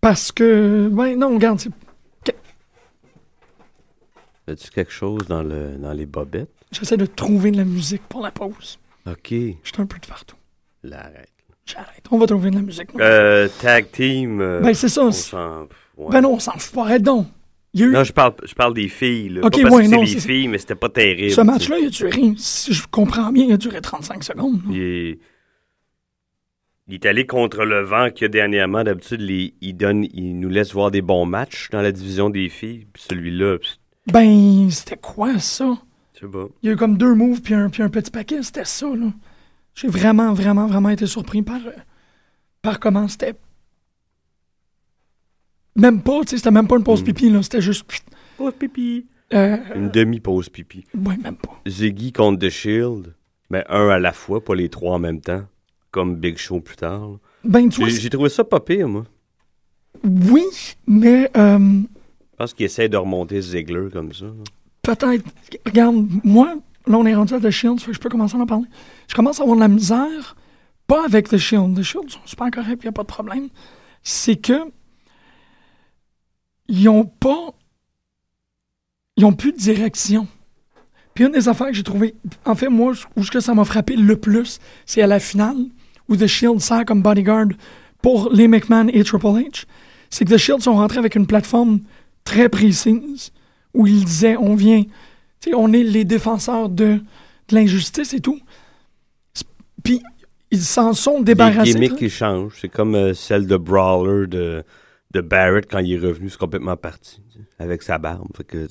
[0.02, 1.70] Parce que, ouais, non, regarde, c'est-
[4.48, 6.50] As-tu quelque chose dans, le, dans les bobettes?
[6.72, 8.80] j'essaie de trouver de la musique pour la pause.
[9.06, 9.28] OK.
[9.30, 10.36] J'étais un peu de partout.
[10.84, 11.30] Là, arrête.
[11.66, 12.04] J'arrête.
[12.10, 12.92] On va trouver de la musique.
[12.96, 13.04] moi.
[13.04, 14.42] Euh, tag team.
[14.42, 16.10] euh, Ben, c'est ça, on c'est- s'en- ouais.
[16.12, 16.82] Ben non, on s'en fout pas.
[16.86, 17.28] Arrête donc.
[17.76, 19.30] Eu Non, je parle, je parle des filles.
[19.30, 19.42] Là.
[19.46, 21.32] Ok, pas parce ouais, que c'est c'est- filles, mais c'était pas terrible.
[21.32, 24.62] ce match-là, il a duré, si je comprends bien, il a duré 35 secondes.
[24.72, 25.20] Il est,
[26.88, 28.84] il est allé contre le vent a dernièrement.
[28.84, 32.50] D'habitude, les- il, donne, il nous laisse voir des bons matchs dans la division des
[32.50, 32.88] filles.
[32.98, 33.58] Celui-là,
[34.12, 35.78] Ben, c'était quoi ça?
[36.16, 36.48] je sais pas.
[36.64, 38.88] Il y a eu comme deux moves puis un, puis un petit paquet, c'était ça,
[38.88, 39.14] là.
[39.76, 41.72] J'ai vraiment, vraiment, vraiment été surpris par, euh,
[42.64, 43.36] par comment c'était.
[45.80, 47.06] Même pas, tu sais, c'était même pas une pause Mm.
[47.06, 47.42] pipi, là.
[47.44, 47.86] C'était juste.
[48.38, 49.06] Pause pipi.
[49.34, 50.86] Euh, Une demi-pause pipi.
[50.96, 51.62] ouais, même pas.
[51.68, 53.14] Ziggy contre The Shield.
[53.52, 55.44] Mais un à la fois, pas les trois en même temps.
[55.92, 57.02] Comme Big Show plus tard.
[57.02, 57.16] là.
[57.44, 59.06] Ben, tu vois, J'ai trouvé ça pas pire, moi.
[60.04, 60.44] oui,
[60.88, 64.26] mais euh, Je pense qu'il essaie de remonter Ziggler comme ça.
[64.26, 64.32] là.
[64.82, 65.26] peut-être.
[65.66, 66.56] Regarde, moi,
[66.88, 68.46] là, on est rendu à The Shield, ça fait que je peux commencer à en
[68.46, 68.66] parler.
[69.08, 70.36] Je commence à avoir de la misère,
[70.88, 71.76] pas avec The Shield.
[71.78, 73.50] The Shield sont super corrects, il n'y a pas de problème.
[74.04, 74.54] C'est que.
[76.70, 77.54] Ils ont pas.
[79.18, 80.28] Ils ont plus de direction.
[81.14, 82.16] Puis une des affaires que j'ai trouvé.
[82.46, 85.58] En fait, moi, où que ça m'a frappé le plus, c'est à la finale,
[86.08, 87.48] où The Shield sert comme bodyguard
[88.02, 89.66] pour les McMahon et Triple H.
[90.10, 91.82] C'est que The Shield sont rentrés avec une plateforme
[92.24, 93.32] très précise
[93.74, 94.84] où ils disaient on vient,
[95.42, 97.02] tu sais, on est les défenseurs de,
[97.50, 98.40] de l'injustice et tout.
[99.84, 100.02] Puis
[100.52, 101.74] ils s'en sont Les débarrassés.
[101.74, 101.98] gimmicks là.
[101.98, 102.58] qui changent.
[102.62, 104.64] C'est comme euh, celle de Brawler de,
[105.12, 107.22] de Barrett quand il est revenu, c'est complètement parti.
[107.58, 108.28] Avec sa barbe.
[108.36, 108.68] Fait que,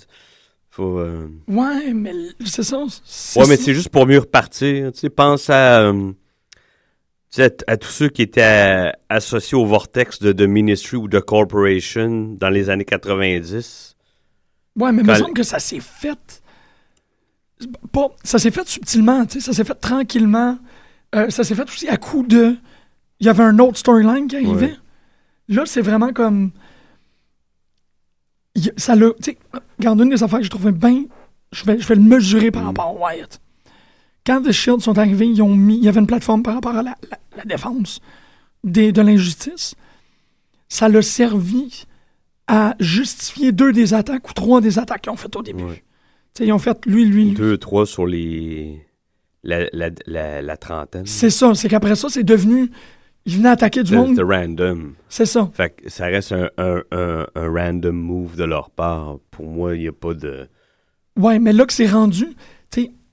[0.70, 2.12] faut, euh, Ouais, mais
[2.44, 2.78] c'est ça.
[2.78, 4.92] Ouais, mais c'est juste pour mieux repartir.
[4.92, 6.12] Tu sais, pense à, euh,
[7.30, 10.96] tu sais, à, à tous ceux qui étaient euh, associés au vortex de, de Ministry
[10.96, 13.96] ou de Corporation dans les années 90.
[14.76, 16.42] Ouais, mais il me semble que ça s'est fait.
[17.92, 20.56] Pas, ça s'est fait subtilement, tu sais, ça s'est fait tranquillement.
[21.16, 22.54] Euh, ça s'est fait aussi à coup de.
[23.18, 24.66] Il y avait un autre storyline qui arrivait.
[24.66, 24.76] Ouais.
[25.48, 26.50] Là, c'est vraiment comme.
[28.54, 29.10] Il Ça l'a.
[29.22, 29.38] Tu sais,
[29.78, 31.04] regarde, une des affaires que j'ai trouvé bien.
[31.52, 32.52] Je vais, je vais le mesurer Mm.
[32.52, 33.40] par rapport à Wyatt.
[34.26, 35.78] Quand The Shield sont arrivés, ils ont mis.
[35.78, 38.00] Il y avait une plateforme par rapport à la, la- la défense
[38.64, 39.74] des, de l'injustice.
[40.68, 41.86] Ça l'a servi
[42.46, 45.64] à justifier deux des attaques ou trois des attaques qu'ils ont faites au début.
[45.64, 45.82] Ouais.
[46.40, 47.34] Ils ont fait lui, lui, lui.
[47.34, 48.84] Deux, trois sur les.
[49.44, 51.06] La, la, la, la trentaine.
[51.06, 52.70] C'est ça, c'est qu'après ça, c'est devenu.
[53.28, 54.16] Ils venaient attaquer du monde.
[54.16, 54.94] c'est random.
[55.10, 55.50] C'est ça.
[55.52, 59.18] Fait que ça reste un, un, un, un random move de leur part.
[59.30, 60.48] Pour moi, il n'y a pas de.
[61.14, 62.28] Ouais, mais là que c'est rendu,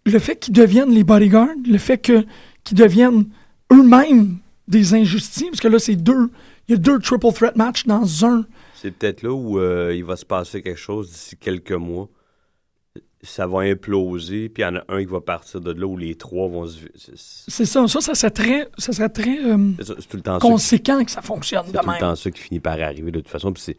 [0.06, 2.24] le fait qu'ils deviennent les bodyguards, le fait que
[2.64, 3.26] qu'ils deviennent
[3.74, 6.30] eux-mêmes des injustices, parce que là, c'est deux.
[6.68, 8.46] Il y a deux triple threat matchs dans un.
[8.76, 12.08] C'est peut-être là où euh, il va se passer quelque chose d'ici quelques mois.
[13.26, 15.98] Ça va imploser, puis il y en a un qui va partir de là où
[15.98, 16.80] les trois vont se.
[16.96, 17.88] C'est C'est ça.
[17.88, 20.46] Ça, ça serait très, ça serait très euh, c'est ça, c'est tout le temps ça.
[20.46, 22.00] qui- conséquent que ça fonctionne C'est de tout le même.
[22.00, 23.52] temps ça qui finit par arriver de toute façon.
[23.52, 23.78] Puis c'est-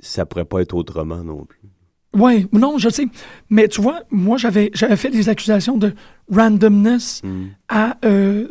[0.00, 1.60] ça pourrait pas être autrement non plus.
[2.14, 3.06] Ouais, non, je sais.
[3.50, 5.94] Mais tu vois, moi, j'avais, j'avais fait des accusations de
[6.30, 7.22] randomness
[7.68, 8.48] à, euh,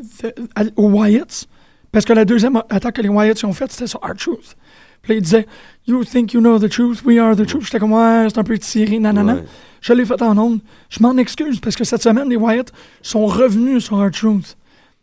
[0.55, 1.47] à- aux Wyatts.
[1.91, 4.57] Parce que la deuxième attaque que les Wyatts ont faite, c'était sur R-Truth.
[5.03, 5.47] Puis là, ils disaient
[5.85, 7.65] You think you know the truth, we are the truth.
[7.65, 9.35] J'étais comme Ouais, c'est un peu tiré, nanana.
[9.35, 9.43] Ouais.
[9.81, 10.61] Je l'ai fait en ondes.
[10.89, 14.55] Je m'en excuse parce que cette semaine, les Wyatt sont revenus sur R-Truth.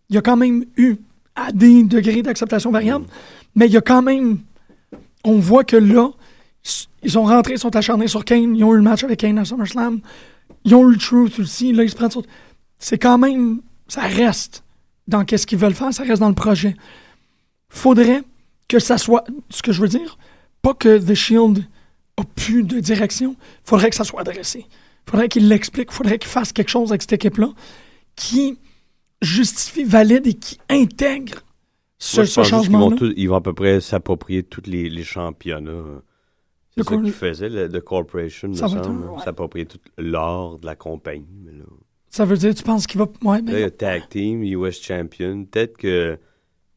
[0.08, 0.96] Il y a quand même eu,
[1.36, 3.04] à des degrés d'acceptation variables,
[3.54, 4.38] mais il y a quand même.
[5.22, 6.08] On voit que là,
[7.02, 8.56] ils sont rentrés, ils sont acharnés sur Kane.
[8.56, 10.00] Ils ont eu le match avec Kane à SummerSlam.
[10.64, 11.74] Ils ont eu Truth aussi.
[11.74, 12.22] Là, ils se prennent sur.
[12.78, 13.60] C'est quand même.
[13.86, 14.64] Ça reste
[15.08, 16.74] dans qu'est-ce qu'ils veulent faire, ça reste dans le projet.
[17.68, 18.22] Faudrait
[18.70, 19.24] que ça soit.
[19.50, 20.16] Ce que je veux dire,
[20.62, 21.64] pas que The Shield
[22.16, 23.34] a plus de direction.
[23.64, 24.66] Faudrait que ça soit adressé.
[25.08, 25.90] Faudrait qu'il l'explique.
[25.90, 27.50] Faudrait qu'il fasse quelque chose avec cette équipe-là
[28.16, 28.58] qui
[29.22, 31.40] justifie, valide et qui intègre
[31.98, 32.96] ce, Moi, je ce pense juste qu'ils changement-là.
[32.96, 36.02] vont, ils vont à peu près s'approprier tous les, les championnats.
[36.76, 39.06] C'est cor- qu'ils faisaient, le, de Corporation, Ça me semble.
[39.10, 39.22] ouais.
[39.24, 41.26] S'approprier tout l'or de la compagnie.
[41.44, 41.64] Mais là,
[42.08, 43.06] Ça veut dire, tu penses qu'il va.
[43.22, 43.70] Ouais, là, il y a mais.
[43.70, 45.44] Tag Team, US Champion.
[45.44, 46.18] Peut-être que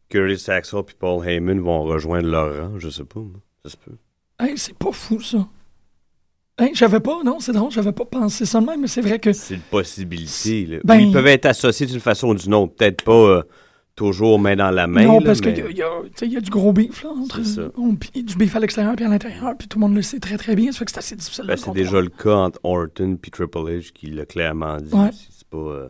[0.10, 2.80] Curtis Axel et Paul Heyman vont rejoindre leur rang.
[2.80, 3.20] Je sais pas.
[3.20, 3.40] moi.
[3.66, 3.96] Ça se peut.
[4.40, 5.48] Hey, c'est pas fou, ça.
[6.60, 7.24] Hey, j'avais pas.
[7.24, 9.34] Non, c'est drôle, j'avais pas pensé ça de même, mais c'est vrai que.
[9.34, 10.66] C'est une possibilité.
[10.66, 10.78] là.
[10.84, 12.76] Ben- ils peuvent être associés d'une façon ou d'une autre.
[12.76, 13.44] Peut-être pas euh,
[13.96, 15.04] toujours main dans la main.
[15.06, 17.40] non, là, parce mais- qu'il y, a- y y du gros beef, là, entre.
[17.76, 20.20] On- puis du beef à l'extérieur puis à l'intérieur, puis tout le monde le sait
[20.20, 22.60] très très bien, ça fait que c'est assez difficile Ben, c'est déjà le cas entre
[22.64, 24.94] Orton et Triple H qui l'a clairement dit.
[24.94, 25.10] Ouais.
[25.12, 25.58] C'est pas.
[25.58, 25.90] euh,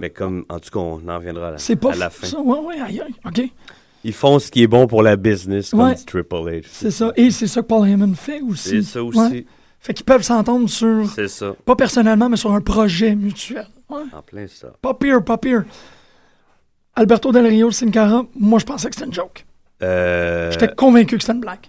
[0.00, 2.26] Mais comme, en tout cas, on en reviendra à la, C'est pas à la fin.
[2.26, 2.40] ça.
[2.40, 3.42] Ouais, ouais, aïe, aïe, OK.
[4.04, 5.94] Ils font ce qui est bon pour la business, comme Ouais.
[5.94, 6.64] dit Triple H.
[6.68, 7.12] C'est ça.
[7.16, 8.68] Et c'est ça que Paul Heyman fait aussi.
[8.68, 9.18] C'est ça aussi.
[9.18, 9.46] Ouais.
[9.78, 11.08] Fait qu'ils peuvent s'entendre sur.
[11.14, 11.54] C'est ça.
[11.64, 13.66] Pas personnellement, mais sur un projet mutuel.
[13.88, 14.02] Ouais.
[14.12, 14.72] En plein ça.
[14.82, 15.64] Pas pire, pas pire.
[16.94, 19.46] Alberto Del Rio, Sin Cara, moi, je pensais que c'était une joke.
[19.82, 21.66] Euh, J'étais convaincu que c'était une blague.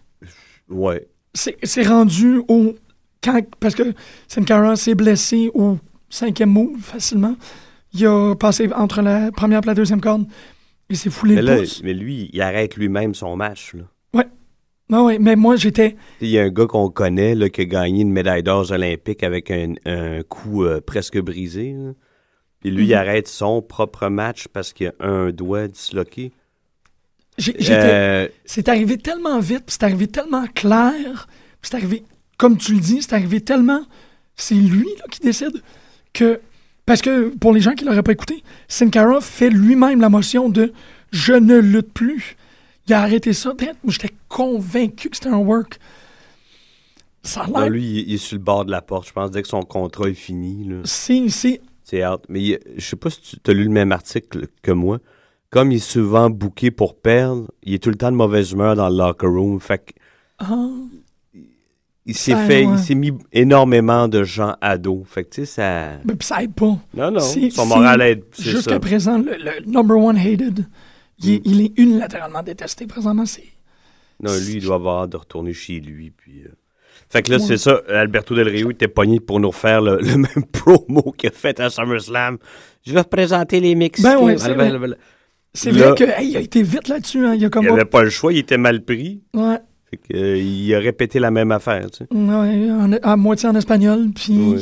[0.70, 1.08] ouais.
[1.36, 2.76] C'est c'est rendu au.
[3.24, 3.94] Quand, parce que
[4.28, 5.78] Sin Cara s'est blessé au
[6.10, 7.36] cinquième move facilement.
[7.94, 10.26] Il a passé entre la première et la deuxième corde.
[10.90, 11.82] Il s'est foulé Mais, le là, pouce.
[11.84, 13.74] mais lui, il arrête lui-même son match.
[13.74, 13.84] Là.
[14.90, 15.96] Ouais, mais moi, j'étais.
[16.22, 19.24] Il y a un gars qu'on connaît là, qui a gagné une médaille d'or olympique
[19.24, 21.74] avec un, un cou euh, presque brisé.
[21.74, 21.94] là.
[22.60, 22.94] Puis lui, il Mhm.
[22.98, 26.32] arrête son propre match parce qu'il a un doigt disloqué.
[27.70, 31.28] Euh, C'est arrivé tellement vite, puis c'est arrivé tellement clair,
[31.62, 32.04] puis c'est arrivé,
[32.38, 33.82] comme tu le dis, c'est arrivé tellement.
[34.36, 35.62] C'est lui là, qui décide
[36.14, 36.40] que.
[36.86, 40.50] Parce que pour les gens qui l'auraient pas écouté, Sin Cara fait lui-même la motion
[40.50, 40.74] de
[41.12, 42.36] je ne lutte plus.
[42.88, 43.54] Il a arrêté ça.
[43.84, 45.80] Moi, j'étais convaincu que c'était un work.
[47.24, 47.70] Ça a non, l'air.
[47.70, 49.08] lui, il, est sur le bord de la porte.
[49.08, 50.70] Je pense dès que son contrat est fini.
[50.84, 51.30] C'est.
[51.30, 52.22] c'est- C'est out.
[52.28, 55.00] Mais il- je sais pas si tu as lu le même article que moi.
[55.50, 58.76] Comme il est souvent booké pour perdre, il est tout le temps de mauvaise humeur
[58.76, 59.60] dans le locker room.
[59.62, 59.94] Fait que
[60.40, 60.68] ah,
[62.06, 62.74] il s'est Ça, fait, ouais.
[62.78, 65.04] il s'est mis énormément de gens à dos.
[65.08, 65.92] Fait que tu sais, ça.
[66.04, 66.78] ben, puis ça aide pas.
[66.94, 67.20] Non, non.
[67.20, 68.24] Son moral aide.
[68.34, 68.76] C'est Jusqu'à.
[68.78, 68.82] Mm.
[68.82, 70.66] présent, le, le number one hated,
[71.20, 73.26] il, est, il est unilatéralement détesté présentement.
[73.26, 73.44] C'est.
[74.22, 76.12] Non, lui, il doit avoir hâte de retourner chez lui.
[76.12, 76.50] Puis, euh.
[77.10, 77.44] Fait que là, Ouais.
[77.46, 77.82] c'est ça.
[77.90, 81.60] Alberto Del Rio était pogné pour nous refaire le, le même promo qu'il a fait
[81.60, 82.38] à SummerSlam.
[82.86, 84.02] Je vais présenter les mix.
[84.02, 85.94] Ben ouais, c'est vrai.
[85.96, 87.26] Qu'il a été vite là-dessus.
[87.26, 87.36] Hein.
[87.36, 87.66] Il a comme.
[87.86, 89.22] Pas le choix, il était mal pris.
[89.34, 89.58] Ouais.
[89.98, 92.08] Que, il a répété la même affaire, tu sais.
[92.14, 94.56] Ouais, en- à moitié en espagnol, puis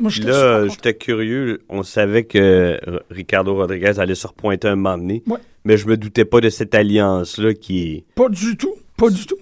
[0.00, 1.60] moi là, j'étais curieux.
[1.68, 2.78] On savait que
[3.10, 5.22] Ricardo Rodriguez allait se repointer un moment donné.
[5.26, 5.38] Ouais.
[5.64, 8.04] Mais je me doutais pas de cette alliance-là qui est.
[8.14, 9.36] Pas du tout, pas du tout.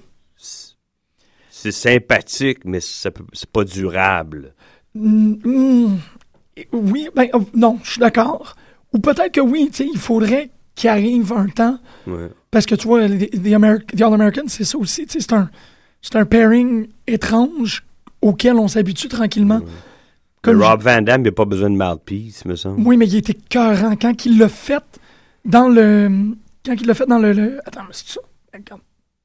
[1.51, 3.11] C'est sympathique, mais c'est
[3.53, 4.55] pas durable.
[4.95, 5.99] Mm, mm,
[6.73, 8.57] oui, ben euh, non, je suis d'accord.
[8.93, 12.29] Ou peut-être que oui, il faudrait qu'il arrive un temps, Ouais.
[12.57, 15.51] Parce que tu vois, les- The, Ameri- The All-American, c'est ça aussi, c'est un,
[16.01, 17.85] c'est un pairing étrange
[18.23, 19.59] auquel on s'habitue tranquillement.
[19.59, 19.71] Mais
[20.41, 22.81] Comme Rob Van Damme, il a pas besoin de mouthpiece, me semble.
[22.87, 23.95] Oui, mais il était cœurant.
[24.01, 24.83] Quand il l'a fait
[25.45, 26.35] dans le.
[26.65, 27.35] Quand il l'a fait dans le.
[27.35, 28.21] le- Attends, mais c'est ça?
[28.55, 28.81] Regarde.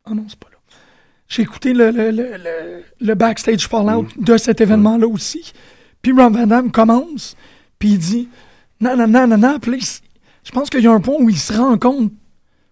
[0.10, 0.58] Oh non, c'est pas là.
[1.30, 5.54] J'ai écouté le, le, le, le- backstage fallout de cet événement-là aussi.
[6.02, 7.38] Puis Rob Van Damme commence,
[7.80, 8.28] puis il dit
[8.82, 9.58] non, non, non, non, non.
[9.60, 10.02] Puis
[10.44, 12.12] je pense qu'il y a un point où il se rend compte,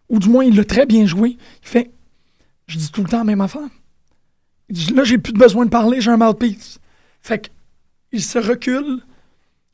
[0.09, 1.37] ou du moins il l'a très bien joué.
[1.63, 1.91] Il fait
[2.67, 3.69] Je dis tout le temps la même affaire.
[4.69, 6.79] Il dit Là, j'ai plus de besoin de parler, j'ai un mouthpiece.
[7.21, 7.49] Fait que,
[8.11, 8.99] il se recule.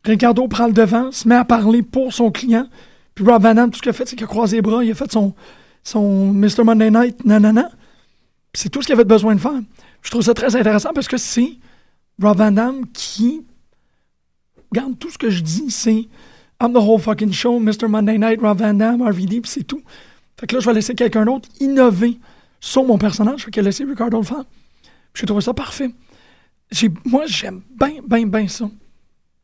[0.04, 2.67] Ricardo prend le devant, se met à parler pour son client.
[3.15, 4.84] Puis Rob Van Damme, tout ce qu'il a fait, c'est qu'il a croisé les bras,
[4.84, 5.34] il a fait son,
[5.84, 6.63] son Mr.
[6.63, 7.69] Monday Night, nanana.
[8.52, 9.60] Puis c'est tout ce qu'il avait besoin de faire.
[10.02, 11.58] Je trouve ça très intéressant parce que c'est
[12.21, 13.43] Rob Van Damme qui.
[14.71, 16.08] Regarde, tout ce que je dis, c'est
[16.62, 17.88] I'm the whole fucking show, Mr.
[17.88, 19.82] Monday Night, Rob Van Damme, RVD, puis c'est tout.
[20.39, 22.19] Fait que là, je vais laisser quelqu'un d'autre innover
[22.60, 23.45] sur mon personnage.
[23.45, 24.43] Fait qu'il a laissé Ricardo le faire.
[25.13, 25.91] Puis J'ai trouvé ça parfait.
[26.71, 28.69] J'ai- Moi, j'aime bien, bien, bien ça.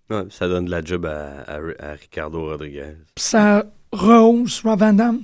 [0.09, 2.95] Ouais, ça donne de la job à, à- à Ricardo Rodriguez.
[3.15, 5.21] Puis ça rehausse Rob Van Damme,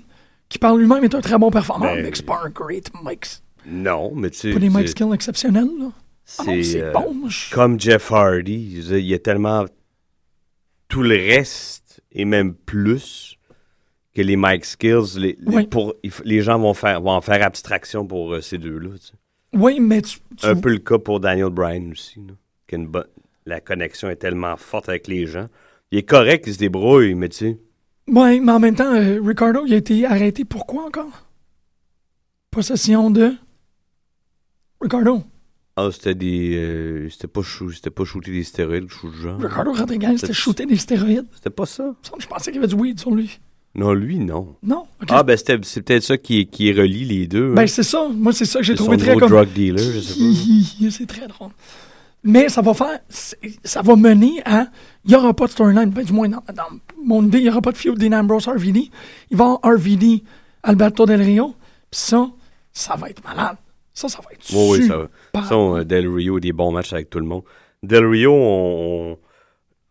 [0.47, 1.95] qui par lui-même est un très bon performeur.
[1.95, 3.25] Ben, mais c'est pas un great mic.
[3.65, 4.53] Non, mais tu sais.
[4.53, 5.91] Pas des mic skills exceptionnels, là.
[6.39, 7.27] Ah c'est euh, bon.
[7.29, 9.65] je- Comme Jeff Hardy, il y a tellement
[10.87, 13.36] tout le reste et même plus
[14.17, 15.17] que les mic skills.
[15.19, 15.67] Les, les- Oui.
[15.67, 15.93] pour,
[16.25, 18.89] les gens vont, faire, vont en faire abstraction pour euh, ces deux-là.
[18.99, 19.13] tu sais.
[19.53, 20.17] Oui, mais tu.
[20.35, 22.19] tu- Un peu le cas pour Daniel Bryan aussi.
[22.71, 23.03] là,
[23.45, 25.47] la connexion est tellement forte avec les gens.
[25.91, 27.59] Il est correct, il se débrouille, mais tu sais.
[28.09, 31.25] Ouais, mais en même temps, euh, Ricardo, il a été arrêté pourquoi encore?
[32.51, 33.33] Possession de.
[34.81, 35.23] Ricardo.
[35.75, 36.55] Ah, c'était des.
[36.57, 39.39] euh, c'était pas, chou- shooter des stéroïdes ou chose du genre.
[39.39, 41.27] Ricardo Rodriguez, c'était shooté des stéroïdes.
[41.35, 41.95] C'était pas ça?
[42.19, 43.39] Je pensais qu'il y avait du weed sur lui.
[43.77, 44.55] Non, lui, non.
[44.63, 44.87] Non?
[45.07, 47.53] Ah, ben c'est peut-être ça qui, qui relie les deux.
[47.53, 47.67] Ben, hein.
[47.67, 48.07] c'est ça.
[48.11, 49.29] Moi, c'est ça que j'ai trouvé son très comme.
[49.29, 50.89] drug dealer, je sais pas.
[50.91, 51.51] c'est très drôle.
[52.23, 52.99] Mais ça va faire.
[53.63, 54.67] Ça va mener à.
[55.05, 55.91] Il n'y aura pas de storyline.
[55.91, 58.47] Ben, du moins, dans, dans mon idée, il n'y aura pas de feud Dean Ambrose
[58.47, 58.89] RVD.
[59.29, 60.23] Il va avoir RVD
[60.63, 61.53] Alberto Del Rio.
[61.91, 62.27] Puis ça,
[62.73, 63.57] ça va être malade.
[63.93, 65.07] Ça, ça va être Oui, oui, ça super.
[65.33, 65.41] va.
[65.41, 67.43] Façon, euh, Del Rio a des bons matchs avec tout le monde.
[67.83, 69.17] Del Rio, on, on,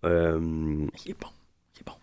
[0.08, 0.40] euh,
[1.04, 1.28] Il est bon.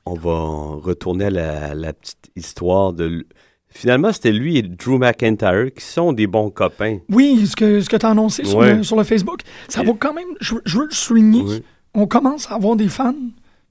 [0.05, 3.25] On va retourner à la, la petite histoire de.
[3.69, 6.99] Finalement, c'était lui et Drew McIntyre qui sont des bons copains.
[7.09, 9.93] Oui, ce que, ce que tu as annoncé sur, le, sur le Facebook, ça va
[9.97, 10.27] quand même.
[10.41, 11.41] Je, veux- je veux le souligner.
[11.41, 11.63] Oui.
[11.95, 13.15] On commence à avoir des fans.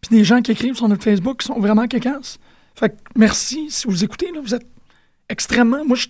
[0.00, 2.38] Puis des gens qui écrivent sur notre Facebook qui sont vraiment quécasses.
[2.74, 3.66] Fait que merci.
[3.70, 4.66] Si vous écoutez, là, vous êtes
[5.28, 5.84] extrêmement.
[5.84, 6.06] Moi, je.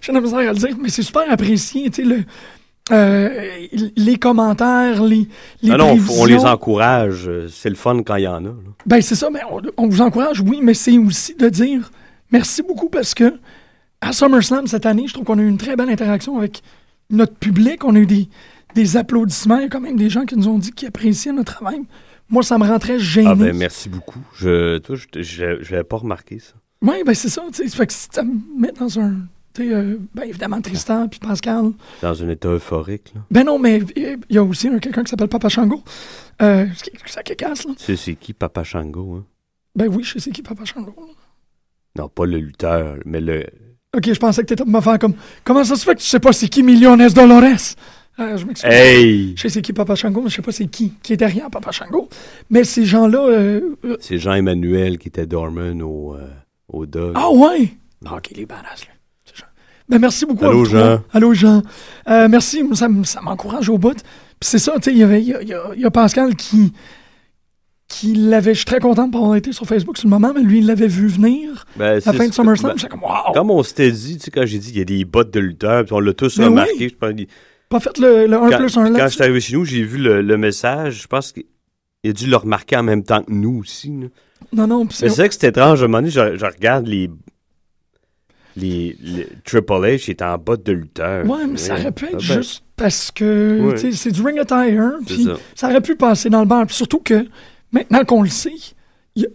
[0.00, 1.90] J'ai la misère à le dire, mais c'est super apprécié.
[1.90, 2.24] Tu sais, le,
[2.90, 3.66] euh,
[3.96, 5.28] les commentaires, les,
[5.62, 7.28] les non, non, on les encourage.
[7.28, 8.48] euh, C'est le fun quand il y en a.
[8.48, 8.54] là.
[8.86, 11.90] Ben, c'est ça, mais on, on vous encourage, oui, mais c'est aussi de dire
[12.32, 13.34] merci beaucoup parce que
[14.00, 16.62] à SummerSlam cette année, je trouve qu'on a eu une très belle interaction avec
[17.08, 17.84] notre public.
[17.84, 18.28] On a eu des,
[18.74, 19.58] des applaudissements.
[19.58, 21.82] Il y a quand même des gens qui nous ont dit qu'ils appréciaient notre travail.
[22.28, 23.28] Moi, ça me rend très gêné.
[23.30, 24.18] Ah ben merci beaucoup.
[24.36, 26.54] Je, toi, je n'avais pas remarqué ça.
[26.80, 27.42] Oui, ben c'est ça.
[27.52, 29.14] Fait que ça me met dans un.
[29.54, 31.72] Tu sais, euh, ben évidemment, Tristan puis Pascal.
[32.00, 33.12] Dans un état euphorique.
[33.14, 33.20] là.
[33.30, 35.82] Ben non, mais euh, il y a aussi un- quelqu'un qui s'appelle Papa Shango.
[36.40, 36.66] Euh,
[37.06, 37.72] ça casse, là.
[37.76, 39.16] C'est qui Papa Shango?
[39.16, 39.24] Hein?
[39.74, 40.94] Ben oui, je sais qui Papa Shango.
[40.96, 41.12] là.
[42.02, 43.44] Non, pas le lutteur, mais le.
[43.94, 45.14] Ok, je pensais que t'étais pour me faire comme.
[45.44, 47.74] Comment ça se fait que tu sais pas c'est qui Millones Dolores?
[48.18, 48.70] Euh, je m'excuse.
[48.70, 49.34] Hey!
[49.36, 51.50] Je sais c'est qui Papa Shango, mais je sais pas c'est qui qui est derrière
[51.50, 52.08] Papa Shango.
[52.50, 53.26] Mais ces gens-là.
[53.26, 56.16] euh, euh, C'est Jean-Emmanuel qui était Dorman au,
[56.68, 57.12] au Dog.
[57.16, 57.74] Ah ouais!
[58.06, 58.92] Ah, ok, les badass, là.
[59.92, 60.44] Ben merci beaucoup.
[60.44, 60.78] à Allô, trois.
[60.80, 61.02] Jean.
[61.12, 61.62] Allô, Jean.
[62.08, 62.88] Euh, merci, ça,
[63.22, 63.94] m'encourage au bout.
[64.40, 66.72] Puis c'est ça, tu sais, il y il a, il y il Pascal qui.
[67.88, 68.54] qui l'avait.
[68.54, 70.58] Je suis très content de pas avoir été sur Facebook sur le moment, mais lui,
[70.60, 71.66] il l'avait vu venir.
[71.76, 73.32] Ben, la fin de SummerSlam, ben, comme, wow!
[73.34, 75.40] Comme on s'était dit, tu sais, quand j'ai dit qu'il y a des bottes de
[75.40, 76.72] lutteurs, puis on l'a tous Ben remarqué.
[76.78, 76.88] oui.
[76.90, 77.12] Je pense,
[77.68, 79.08] Pas fait le, le 1 quand, plus 1 quand là.
[79.08, 81.02] j'étais arrivé chez nous, j'ai vu le, le message.
[81.02, 81.44] Je pense qu'il
[82.06, 83.88] a dû le remarquer en même temps que nous aussi.
[83.90, 84.06] là.
[84.54, 85.14] Non, non, puis Mais c'est.
[85.14, 85.82] c'est vrai que c'est étrange.
[85.82, 87.10] À un moment donné, je, je regarde les.
[88.56, 91.24] Les, les Triple H est en bottes de lutteur.
[91.26, 93.92] Ouais, mais ça aurait pu être Ah ben, juste parce que Ouais.
[93.92, 95.36] c'est du ring attire, C'est puis ça.
[95.54, 95.68] ça.
[95.70, 96.66] aurait pu passer dans le bar.
[96.66, 97.26] Puis surtout que
[97.72, 98.52] maintenant qu'on le sait,
[99.16, 99.28] il a,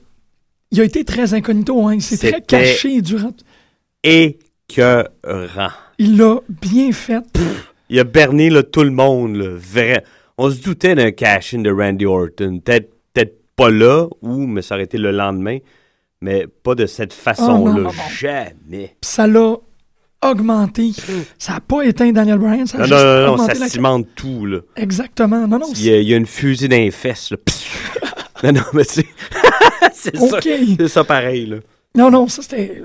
[0.71, 1.95] il a été très incognito, hein.
[1.95, 3.32] il s'est très caché durant.
[4.03, 5.69] Écœurant.
[5.97, 7.23] Il l'a bien fait.
[7.89, 9.36] Il a berné là, tout le monde.
[9.36, 10.03] Là, vrai.
[10.38, 12.60] On se doutait d'un cash-in de Randy Orton.
[12.63, 15.58] Peut-être peut pas là, ou, mais ça aurait été le lendemain.
[16.21, 17.89] Mais pas de cette Oh, façon-là.
[18.17, 18.95] Jamais.
[18.99, 19.56] Puis ça l'a
[20.25, 20.91] augmenté.
[21.38, 23.69] Ça n'a pas éteint Daniel Bryan, ça a Non, juste non, non, augmenté ça la-
[23.69, 24.45] cimente tout.
[24.45, 24.60] Là.
[24.75, 25.47] Exactement.
[25.47, 25.67] Non, non.
[25.75, 27.32] Il y, a, il y a une fusée dans les fesses.
[27.32, 27.38] Là.
[28.43, 29.08] non, non, mais tu sais,
[29.93, 30.39] c'est ça.
[30.41, 31.45] C'est ça pareil.
[31.45, 31.58] Là.
[31.95, 32.82] Non, non, ça c'était.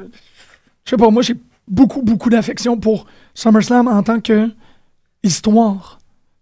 [0.85, 1.37] Je sais pas, moi j'ai
[1.69, 4.51] beaucoup, beaucoup d'affection pour SummerSlam en tant que
[5.23, 5.99] histoire.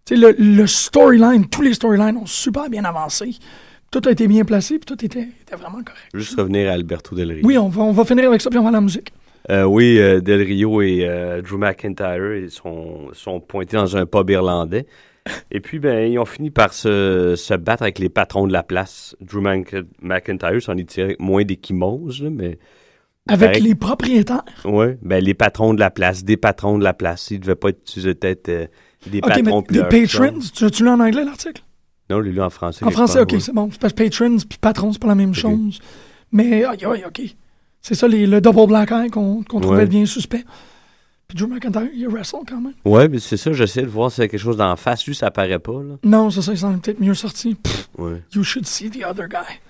[0.06, 3.36] Tu sais, le, le storyline, tous les storylines ont super bien avancé.
[3.90, 6.08] Tout a été bien placé, puis tout était, était vraiment correct.
[6.14, 7.46] Juste revenir à Alberto Del Rio.
[7.46, 9.12] Oui, on va, on va finir avec ça, puis on va à la musique.
[9.50, 14.06] Euh, oui, euh, Del Rio et euh, Drew McIntyre ils sont, sont pointés dans un
[14.06, 14.86] pub irlandais.
[15.50, 18.62] Et puis, ben, ils ont fini par se, se battre avec les patrons de la
[18.62, 19.16] place.
[19.20, 22.58] Drew Mc- McIntyre s'en est tiré moins d'échymose, là, mais...
[23.28, 24.44] Avec les propriétaires.
[24.64, 27.30] Oui, ben, les patrons de la place, des patrons de la place.
[27.30, 28.66] Ils ne devaient pas utiliser peut-être euh,
[29.06, 31.62] des Ok, patrons mais des patrons, tu, tu l'as en anglais l'article?
[32.10, 32.84] Non, je l'ai lu en français.
[32.84, 33.40] En français, ok, ouais.
[33.40, 33.68] c'est bon.
[33.80, 35.78] Parce que patrons puis patrons, c'est pas la même chose.
[36.32, 37.22] Mais, aïe, aïe, ok.
[37.80, 39.86] C'est ça, les- le double black eye qu'on trouvait Ouais.
[39.86, 40.44] bien suspect.
[41.28, 42.72] Puis Drew McIntyre, il wrestle quand même.
[42.84, 45.06] Ouais, mais c'est ça, j'essaie de voir s'il y a quelque chose d'en face.
[45.06, 45.94] Lui, ça apparaît pas, là.
[46.04, 47.54] Non, c'est ça, il s'en est peut-être mieux sorti.
[47.54, 48.20] Pff, Ouais.
[48.34, 49.60] you should see the other guy.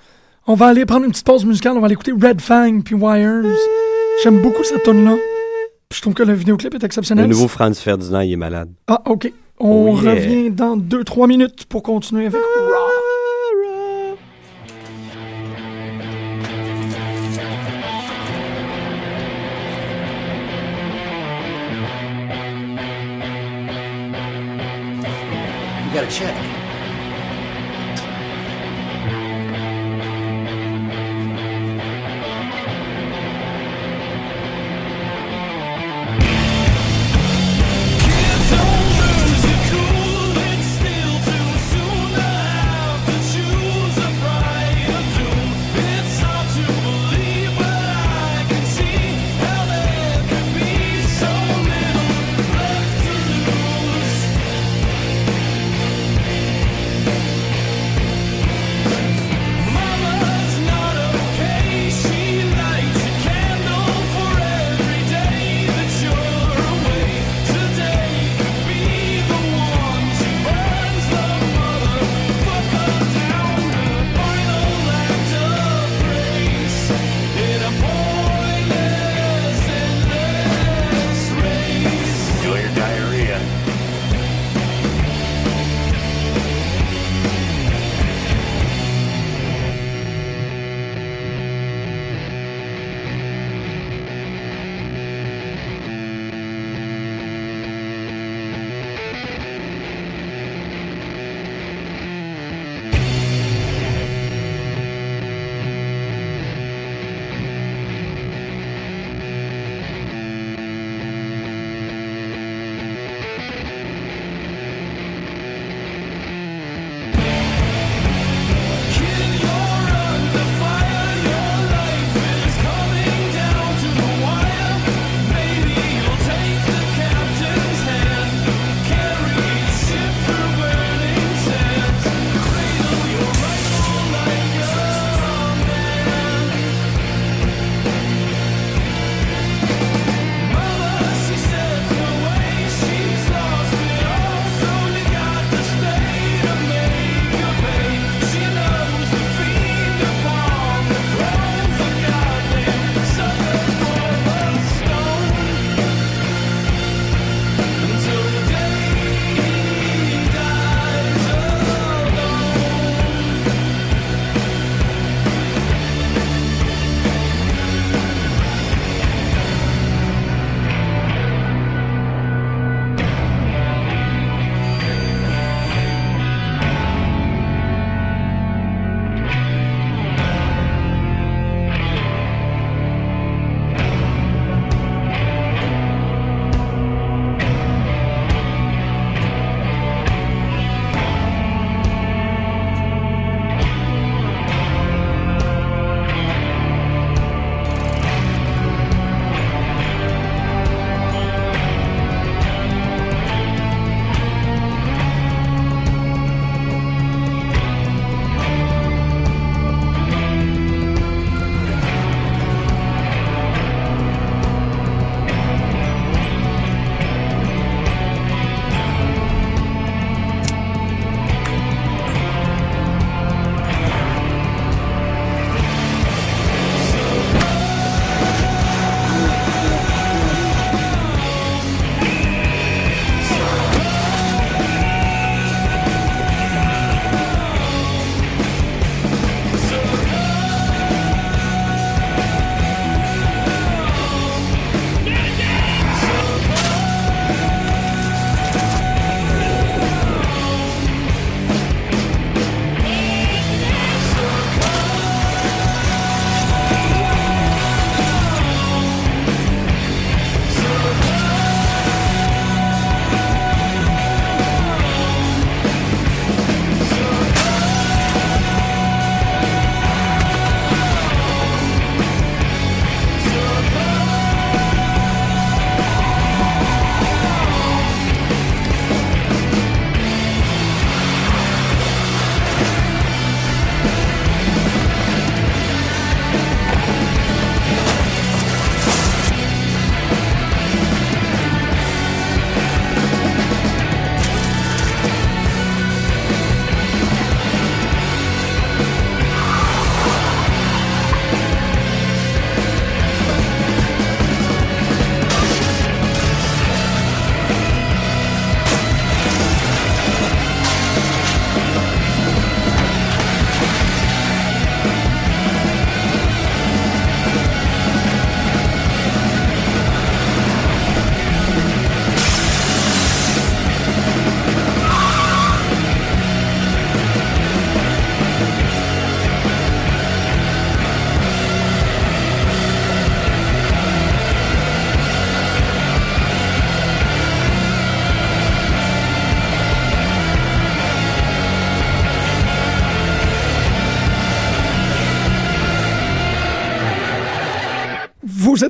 [0.46, 2.94] On va aller prendre une petite pause musicale, on va aller écouter Red Fang puis
[2.94, 3.44] Wires.
[4.24, 5.16] J'aime beaucoup cette tune là
[5.92, 7.26] Je trouve que le vidéoclip est Le exceptionnel.
[7.29, 8.70] nouveau Franz Ferdinand, il est malade.
[8.87, 9.33] Ah, ok.
[9.62, 10.14] On Oh, yeah.
[10.14, 13.10] revient dans 2-3 minutes pour continuer avec Raw.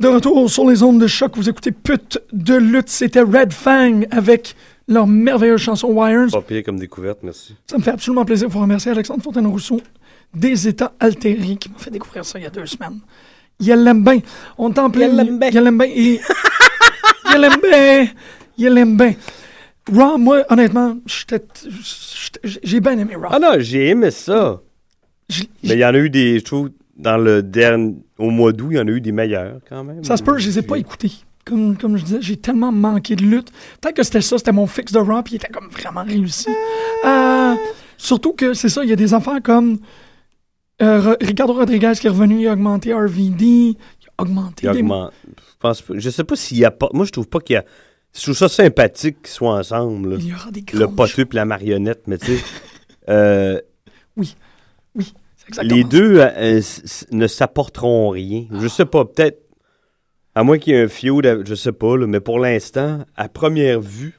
[0.00, 1.36] Êtes de retour sur les ondes de choc.
[1.36, 2.88] Vous écoutez Pute de lutte.
[2.88, 4.54] C'était Red Fang avec
[4.88, 6.28] leur merveilleuse chanson Wires.
[6.32, 7.54] Pas pire comme découverte, merci.
[7.70, 9.80] Ça me fait absolument plaisir de vous remercier, Alexandre Fontaine-Rousseau,
[10.34, 12.98] des États altérés, qui m'a fait découvrir ça il y a deux semaines.
[13.60, 14.20] Il l'aime bien.
[14.56, 15.08] On est en plein...
[15.08, 15.50] Il l'aime bien.
[15.50, 15.86] Il l'aime bien.
[17.34, 18.08] Il l'aime bien.
[18.56, 19.14] Il l'aime bien.
[19.92, 20.96] Raw, moi, honnêtement,
[22.42, 23.28] j'ai bien aimé Raw.
[23.30, 24.60] Ah non, j'ai aimé ça.
[25.28, 26.70] J- Mais il y en a eu des, je trouve,
[27.00, 30.04] dans le dernier, au mois d'août, il y en a eu des meilleurs quand même.
[30.04, 31.12] Ça se peut, je les ai pas écoutés.
[31.44, 33.50] Comme, comme je disais, j'ai tellement manqué de lutte.
[33.80, 36.50] Peut-être que c'était ça, c'était mon fixe de puis il était comme vraiment réussi.
[37.04, 37.54] Euh,
[37.96, 39.78] surtout que c'est ça, il y a des affaires comme
[40.82, 43.76] euh, Ricardo Rodriguez qui est revenu, il a augmenté RVD, il
[44.18, 44.78] a augmenté Il des...
[44.80, 45.12] augmente.
[45.26, 45.82] Je pense.
[45.94, 46.88] Je sais pas s'il y a pas.
[46.92, 47.64] Moi, je trouve pas qu'il y a.
[48.14, 50.10] Je trouve ça sympathique qu'ils soient ensemble.
[50.10, 50.16] là.
[50.18, 52.44] Il y aura des Le poteux et la marionnette, mais tu sais.
[53.08, 53.60] euh,
[54.16, 54.34] Oui,
[54.94, 55.12] oui,
[55.50, 55.88] exactement les ça.
[55.88, 56.60] deux euh,
[57.12, 58.46] ne s'apporteront rien.
[58.60, 59.38] Je sais pas, peut-être.
[60.34, 63.28] À moins qu'il y ait un feud, je sais pas, là, mais pour l'instant, à
[63.28, 64.16] première vue.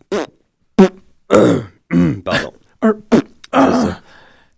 [1.29, 2.53] Pardon.
[2.81, 2.95] Un...
[3.53, 3.99] Ah,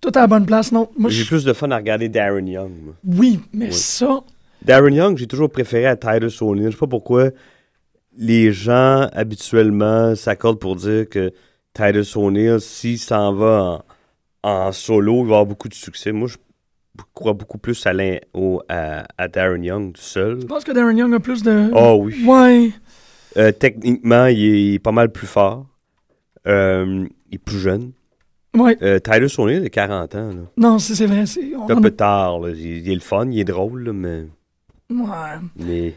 [0.01, 0.87] tout à la bonne place, non?
[0.95, 2.71] Moi, J'ai plus de fun à regarder Darren Young.
[2.83, 2.93] moi.
[3.03, 3.73] Oui, mais Oui.
[3.73, 4.19] ça...
[4.61, 6.67] Darren Young, j'ai toujours préféré à Titus O'Neill.
[6.67, 7.31] Je sais pas pourquoi
[8.15, 11.31] les gens habituellement s'accordent pour dire que
[11.73, 13.83] Titus O'Neill, s'il s'en va
[14.43, 16.11] en, en solo, il va avoir beaucoup de succès.
[16.11, 16.37] Moi, je
[17.13, 17.91] crois beaucoup plus à,
[18.33, 20.41] au- à, à Darren Young tout seul.
[20.41, 21.69] Je pense que Darren Young a plus de...
[21.73, 22.23] Oh oui.
[22.25, 22.71] Ouais.
[23.37, 25.65] Euh, techniquement, il est, il est pas mal plus fort.
[26.47, 27.91] Euh, il est plus jeune.
[28.55, 28.77] Ouais.
[28.83, 30.27] Euh, Titus O'Neill a 40 ans.
[30.29, 30.41] Là.
[30.57, 31.25] Non, c'est c'est vrai.
[31.25, 32.39] c'est- Un a- peu tard.
[32.39, 32.49] là.
[32.55, 34.25] Il, il est le fun, il est drôle, là, mais...
[34.91, 35.39] Ouais.
[35.55, 35.95] Mais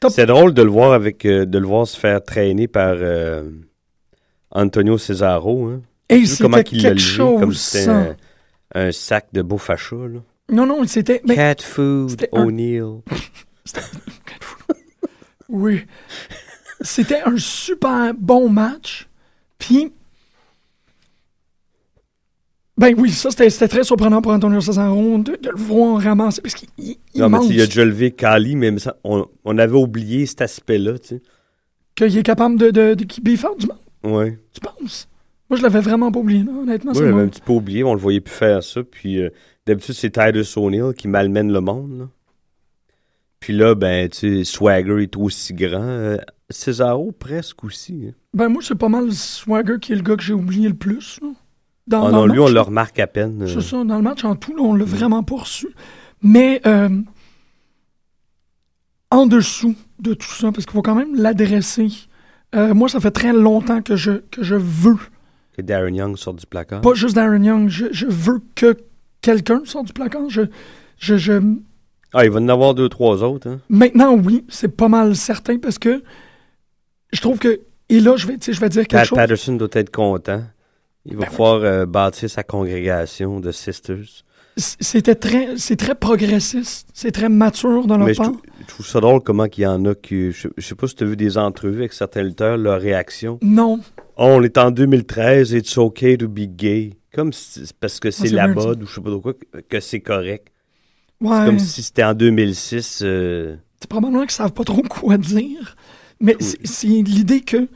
[0.00, 0.10] Top.
[0.12, 2.96] c'est drôle de le voir avec euh, de le voir se faire traîner par
[4.50, 5.66] Antonio Cesaro.
[5.68, 5.80] Hein.
[6.08, 8.16] Hey, comment qu'il l'a chose, comme c'était.
[8.74, 9.96] Un, sac de beau facha.
[9.96, 10.20] Là.
[10.50, 11.20] Non, non, c'était...
[11.24, 13.00] ben, Cat food, un- O'Neill.
[15.48, 15.84] Oui.
[16.80, 19.08] C'était un super bon match.
[19.58, 19.92] Puis.
[22.78, 26.40] Ben oui, ça c'était très surprenant pour Antonio Cesaro de, de le voir ramasser.
[26.40, 29.58] Parce qu'il il- il Non, mais il a déjà levé Kali, mais ça, on, on
[29.58, 30.98] avait oublié cet aspect-là.
[30.98, 31.22] Tu sais.
[31.94, 34.14] qu'il est capable de, de, de du monde.
[34.16, 34.38] Ouais.
[34.54, 35.08] Tu penses?
[35.50, 36.92] Moi, je l'avais vraiment pas oublié, là, honnêtement.
[36.92, 37.22] Moi, j'avais moi.
[37.22, 38.82] un petit peu oublié, on le voyait plus faire ça.
[38.84, 39.30] Puis euh,
[39.66, 41.98] d'habitude, c'est Titus O'Neill qui malmène le monde.
[41.98, 42.08] là.
[43.40, 45.80] Puis là, ben, tu sais, Swagger est aussi grand.
[45.82, 46.16] Euh,
[46.50, 48.06] Cesaro, presque aussi.
[48.08, 48.12] hein.
[48.34, 51.18] Ben moi, c'est pas mal Swagger qui est le gars que j'ai oublié le plus.
[51.22, 51.28] là.
[51.86, 52.62] Dans, Ah dans non, le lui, on match, le là.
[52.62, 53.42] remarque à peine.
[53.42, 53.46] euh.
[53.48, 55.68] C'est ça, dans le match en tout, là, on l'a vraiment pas reçu.
[56.22, 57.00] Mais euh,
[59.10, 61.88] en dessous de tout ça, parce qu'il faut quand même l'adresser,
[62.54, 64.98] euh, moi, ça fait très longtemps que je, que je veux,
[65.60, 66.80] Que Darren Young sort du placard?
[66.80, 68.76] pas juste Darren Young, je, je veux que
[69.22, 70.28] quelqu'un sorte du placard.
[70.28, 70.42] Je,
[70.98, 71.40] je, je-
[72.12, 73.48] Ah, il va en avoir deux, trois autres.
[73.48, 73.60] Hein?
[73.68, 76.02] Maintenant, oui, c'est pas mal certain parce que
[77.12, 77.60] je trouve que.
[77.88, 79.16] Et là, je vais, je vais dire quelque Pat chose.
[79.18, 80.42] Patterson doit être content.
[81.06, 83.98] Il va Ben pouvoir euh, bâtir sa congrégation de sisters.
[84.56, 88.32] C'était très, c'est très progressiste, c'est très mature dans leur Mais je, part.
[88.60, 90.32] je trouve ça drôle comment il y en a qui...
[90.32, 93.38] Je, je sais pas si tu as vu des entrevues avec certains lutteurs, leur réaction.
[93.42, 93.80] Non.
[94.22, 96.90] Oh, on est en 2013, it's okay to be gay.
[97.14, 98.48] Comme si, parce que c'est la ça.
[98.54, 99.32] mode ou je sais pas trop quoi,
[99.68, 100.48] que, c'est correct.
[101.22, 101.30] Ouais.
[101.38, 103.00] C'est comme si c'était en 2006.
[103.02, 105.74] euh, C'est probablement qu'ils savent pas trop quoi dire.
[106.20, 107.66] Mais c'est c'est l'idée que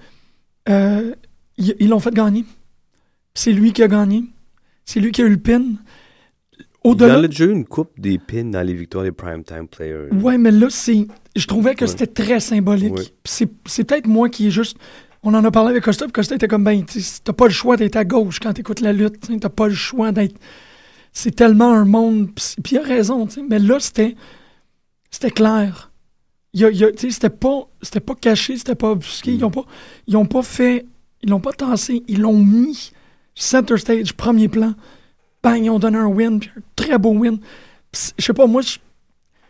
[0.68, 1.14] euh,
[1.56, 2.44] ils l'ont fait gagner.
[3.34, 4.24] C'est lui qui a gagné.
[4.84, 5.62] C'est lui qui a eu le pin.
[6.58, 7.18] Il y Au-delà.
[7.20, 10.10] en a déjà eu une coupe des pins dans les victoires des primetime players.
[10.12, 11.06] Ouais, mais là, c'est.
[11.34, 11.90] Je trouvais que Ouais.
[11.90, 12.92] c'était très symbolique.
[12.94, 13.04] Ouais.
[13.24, 14.76] C'est peut-être moi qui est juste.
[15.26, 16.84] On en a parlé avec Costa, puis Costa était comme ben,
[17.24, 19.26] t'as pas le choix d'être à gauche quand t'écoutes la lutte.
[19.40, 20.36] T'as pas le choix d'être.
[21.12, 22.28] C'est tellement un monde.
[22.62, 23.42] Puis il a raison, tu sais.
[23.48, 24.16] Mais là, c'était.
[25.10, 25.90] C'était clair.
[26.52, 29.32] Y a- y c'était pas, c'était pas caché, c'était pas obfusqué.
[29.32, 29.64] Ils ont pas,
[30.06, 30.86] ils ont pas fait,
[31.22, 32.92] ils l'ont pas tassé, ils l'ont mis
[33.34, 34.74] center stage, premier plan.
[35.42, 37.38] Bang, ils ont donné un win, puis un très beau win.
[38.18, 38.62] Je sais pas, moi,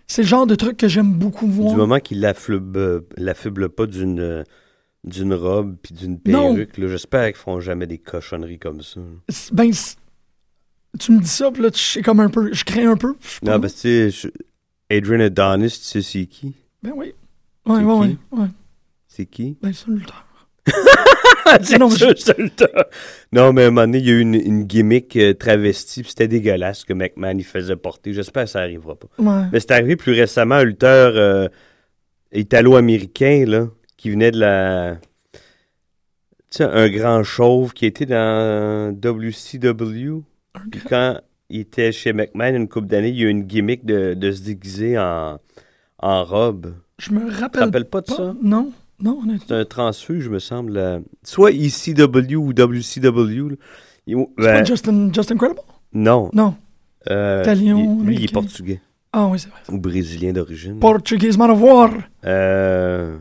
[0.07, 1.71] c'est le genre de truc que j'aime beaucoup voir.
[1.71, 4.45] Du moment qu'il l'affuble euh, pas d'une
[5.05, 9.01] d'une robe puis d'une perruque, là, j'espère qu'ils feront jamais des cochonneries comme ça.
[9.53, 9.71] Ben,
[10.99, 13.15] tu me dis ça, puis là, je comme un peu, je crains un peu.
[13.43, 14.31] Non, parce que tu sais,
[14.91, 16.55] Adrian Adonis, tu sais c'est qui?
[16.83, 17.13] Ben oui.
[17.67, 18.47] Ouais, C'est ouais, ouais.
[19.09, 19.57] C'est qui?
[19.63, 20.27] Ben, c'est un lutteur.
[21.63, 22.65] C'est non, sûr, je- temps.
[23.31, 26.01] Non, mais à un moment donné, il y a eu une, une gimmick euh, travestie,
[26.01, 28.15] puis c'était dégueulasse que McMahon il faisait porter.
[28.15, 29.09] J'espère que ça arrivera pas.
[29.19, 29.45] Ouais.
[29.53, 31.49] Mais c'est arrivé plus récemment, un lutteur euh,
[32.33, 33.69] italo-américain, là,
[34.05, 34.97] qui venait de la...
[35.33, 40.21] Tu sais, un grand chauve qui était dans WCW.
[40.71, 43.87] Puis quand il était chez McMahon une couple d'années, il y a eu une gimmick
[43.87, 45.39] de, de se déguiser en,
[46.01, 46.75] en robe.
[46.99, 47.63] Je me Tu te rappelle.
[47.65, 48.35] rappelles pas de ça?
[48.43, 49.47] Non, non, honnêtement.
[49.49, 50.77] C'est un transfuge, me semble.
[50.77, 53.57] euh, soit ECW ou WCW.
[54.07, 55.61] C'est ben, pas Justin, Justin Credible?
[55.95, 56.29] Non.
[56.35, 56.55] Non.
[57.11, 58.83] Euh, Italien, il- Lui, il est portugais.
[59.15, 59.61] Ah oui, c'est vrai.
[59.71, 60.79] Ou brésilien d'origine.
[60.79, 61.91] Portuguese Man of War.
[62.27, 63.17] Euh,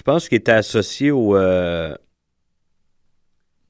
[0.00, 1.94] je pense qu'il était associé au, euh,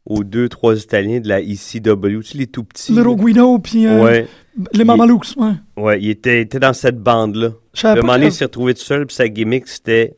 [0.06, 2.92] aux deux, trois Italiens de la ECW, tu sais, les tout petits.
[2.92, 4.28] Little Guido, puis euh, Ouais.
[4.72, 5.52] les Mamalukes, ouais.
[5.76, 7.50] Ouais, il était, était dans cette bande-là.
[7.82, 10.16] Le moment il s'est retrouvé tout seul, puis sa gimmick, c'était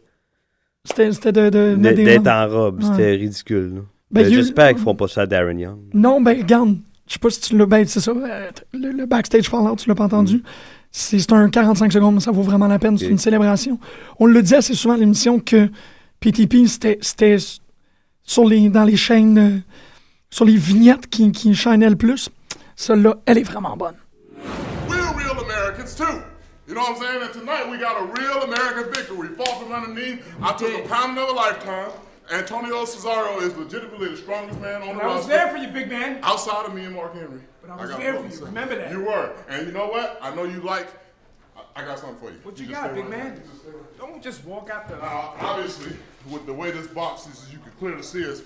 [0.84, 2.44] C'était c'était de, de, de- d'être rangs.
[2.44, 2.82] en robe.
[2.82, 2.90] Ouais.
[2.90, 3.72] C'était ridicule.
[3.76, 3.80] là.
[4.10, 5.78] Ben, eu- J'espère qu'ils feront pas ça à Darren Young.
[5.94, 9.06] Non, ben regarde, je sais pas si tu l'as, ben c'est ça, euh, le, le
[9.06, 10.42] backstage fallout, tu l'as pas entendu.
[10.90, 13.12] C'est c'est un 45 secondes, mais ça vaut vraiment la peine, c'est Mm.
[13.12, 13.78] Une célébration.
[14.18, 15.70] On le dit assez souvent à l'émission que
[16.22, 17.36] PTP, c'était c'était
[18.22, 19.58] sur les, dans les chaînes, euh,
[20.30, 22.30] sur les vignettes qui, qui shinaient le plus.
[22.76, 23.96] Celle-là, elle est vraiment bonne.
[24.88, 26.22] We're real Americans too.
[26.68, 27.22] You know what I'm saying?
[27.22, 29.28] And tonight we got a real American victory.
[29.36, 30.24] Fought from underneath.
[30.40, 31.90] I took a pounding of a lifetime.
[32.32, 35.28] Antonio Cesaro is legitimately the strongest man on the I was roster.
[35.32, 36.18] there for you, big man.
[36.22, 37.40] Outside of me and Mark Henry.
[37.60, 38.30] But I was got there for you.
[38.30, 38.44] say.
[38.44, 38.90] Remember that.
[38.92, 39.32] You were.
[39.48, 40.18] And you know what?
[40.22, 40.88] I know you like.
[41.56, 42.38] I, I got something for you.
[42.44, 43.34] What you just got, big right man?
[43.36, 43.98] You just.
[43.98, 44.96] Don't just walk out the.
[44.96, 45.96] Now, obviously,
[46.30, 48.42] with the way this box is, as you can clearly see, it's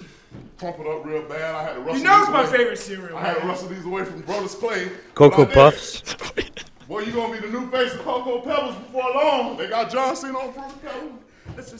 [0.58, 1.54] crumpled up real bad.
[1.54, 3.48] I had to rustle You know it's my away- favorite cereal, I had to man.
[3.48, 4.90] rustle these away from Brodus Clay.
[5.14, 5.54] Cocoa But I did it.
[5.54, 6.16] Puffs.
[6.88, 9.56] Boy, you gonna be the new face of Cocoa Pebbles before long.
[9.56, 11.12] They got John Cena on Fruity Pebbles.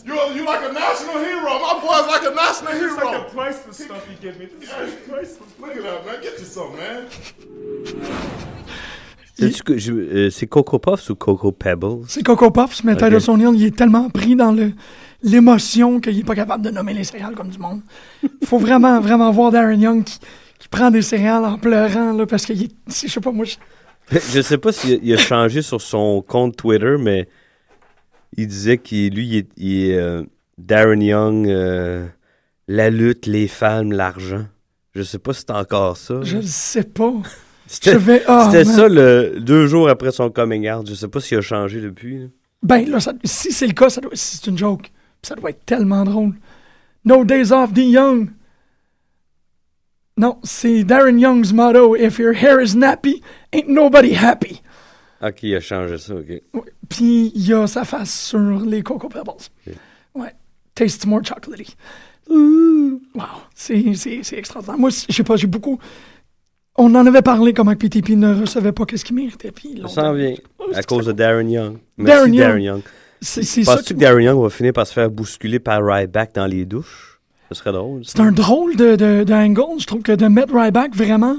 [0.06, 1.42] You, you like a national hero.
[1.60, 3.10] My boy's like a national This is hero.
[3.10, 4.46] like the priceless stuff you give me.
[4.46, 5.38] This is priceless.
[5.60, 6.22] Look at that, man.
[6.22, 7.08] Get you some, man.
[9.38, 12.04] Sais-tu que je- euh, C'est Coco Puffs ou Coco Pebbles?
[12.08, 13.00] C'est Coco Puffs, mais Ok.
[13.00, 14.72] Titus O'Neill, il est tellement pris dans le
[15.22, 17.80] l'émotion qu'il est pas capable de nommer les céréales comme du monde.
[18.22, 20.18] Il faut vraiment, vraiment voir Darren Young qui,
[20.58, 23.56] qui prend des céréales en pleurant, là, parce qu'il est, je sais pas, moi, je-
[24.32, 27.28] Je sais pas s'il a, il a changé sur son compte Twitter, mais
[28.36, 30.22] il disait qu'il lui, il est, il est, euh,
[30.58, 32.06] Darren Young, euh,
[32.68, 34.46] la lutte, les femmes, l'argent.
[34.94, 36.20] Je sais pas si c'est encore ça.
[36.22, 37.12] je le sais pas.
[37.66, 37.96] C'était
[38.28, 40.88] ah, ça le, deux jours après son coming out.
[40.88, 42.18] Je sais pas s'il a changé depuis.
[42.20, 42.26] là.
[42.62, 44.92] Ben, là, ça- si c'est le cas, ça doit- si c'est une joke.
[45.26, 46.34] Ça doit être tellement drôle.
[47.04, 47.82] No days off, D.
[47.82, 48.30] Young.
[50.16, 51.96] Non, c'est Darren Young's motto.
[51.96, 53.20] If your hair is nappy,
[53.52, 54.62] ain't nobody happy.
[55.20, 56.62] Ok, il a changé ça, ok.
[56.88, 59.50] Puis il y a sa face sur les Coco Pebbles.
[60.14, 60.32] Ouais.
[60.76, 61.74] Taste more chocolatey.
[62.30, 63.00] Ouh.
[63.14, 63.24] Wow.
[63.52, 64.78] C'est, c'est, c'est extraordinaire.
[64.78, 65.78] Moi, je sais pas, j'ai beaucoup.
[66.76, 69.50] On en avait parlé comment PTP ne recevait pas qu'est-ce qu'il méritait.
[69.50, 70.34] Puis Ça s'en vient.
[70.60, 71.78] Oh, À cause de Darren Young.
[71.98, 72.38] Darren Merci, Young.
[72.38, 72.82] Darren Young.
[73.20, 76.46] C'est- ça Penses-tu que Darren Young va finir par se faire bousculer par Ryback dans
[76.46, 77.20] les douches?
[77.50, 78.02] Ce serait drôle.
[78.04, 79.78] C'est un drôle de, de, d'angle.
[79.80, 81.36] Je trouve que de mettre Ryback vraiment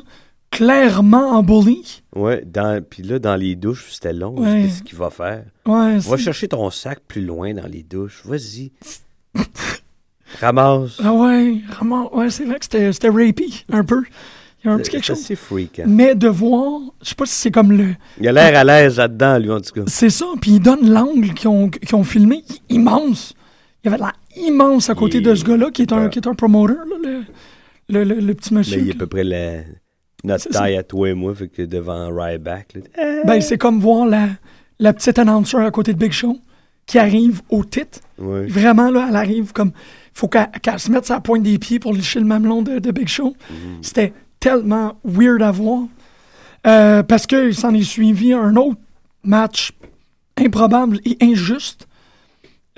[0.51, 2.01] clairement en bully.
[2.15, 4.39] Ouais, dans, puis là, dans les douches, c'était long.
[4.39, 4.63] Ouais.
[4.63, 5.43] Qu'est-ce qu'il va faire?
[5.65, 8.21] Ouais, Va chercher ton sac plus loin dans les douches.
[8.25, 8.71] Vas-y.
[10.39, 10.99] Ramasse.
[11.03, 14.03] Ah ouais, vraiment, ouais, c'est vrai que c'était, c'était rapey, un peu.
[14.63, 15.23] Il y a un petit quelque C'est chose.
[15.23, 15.79] assez freak.
[15.79, 15.83] hein.
[15.87, 17.89] Mais de voir, je sais pas si c'est comme le.
[18.19, 19.81] Il a l'air à l'aise là-dedans, lui, en tout cas.
[19.87, 23.33] C'est ça, puis il donne l'angle qu'ils ont, qu'ils ont filmé immense.
[23.83, 26.19] Il y avait l'air immense à côté Il- de ce gars-là qui est un, qui
[26.19, 27.23] est un promoter, là, le,
[27.89, 28.79] le, le- le petit Mais monsieur.
[28.81, 29.61] il est à peu près la,
[30.23, 32.73] notre C'est taille à toi et moi, fait que devant Ryback.
[32.73, 32.81] là,
[33.25, 34.27] Ben, c'est comme voir la,
[34.79, 36.37] la petite annonceur à côté de Big Show
[36.87, 37.99] qui arrive au titre.
[38.17, 38.47] Ouais.
[38.47, 39.71] Vraiment, là, elle arrive comme.
[40.13, 40.47] faut qu'elle
[40.79, 43.35] se mette sa pointe des pieds pour licher le mamelon de, de Big Show.
[43.49, 43.55] Mhm.
[43.81, 45.83] C'était tellement weird à voir.
[46.65, 48.79] Euh, parce qu'il s'en est suivi un autre
[49.23, 49.71] match
[50.37, 51.87] improbable et injuste.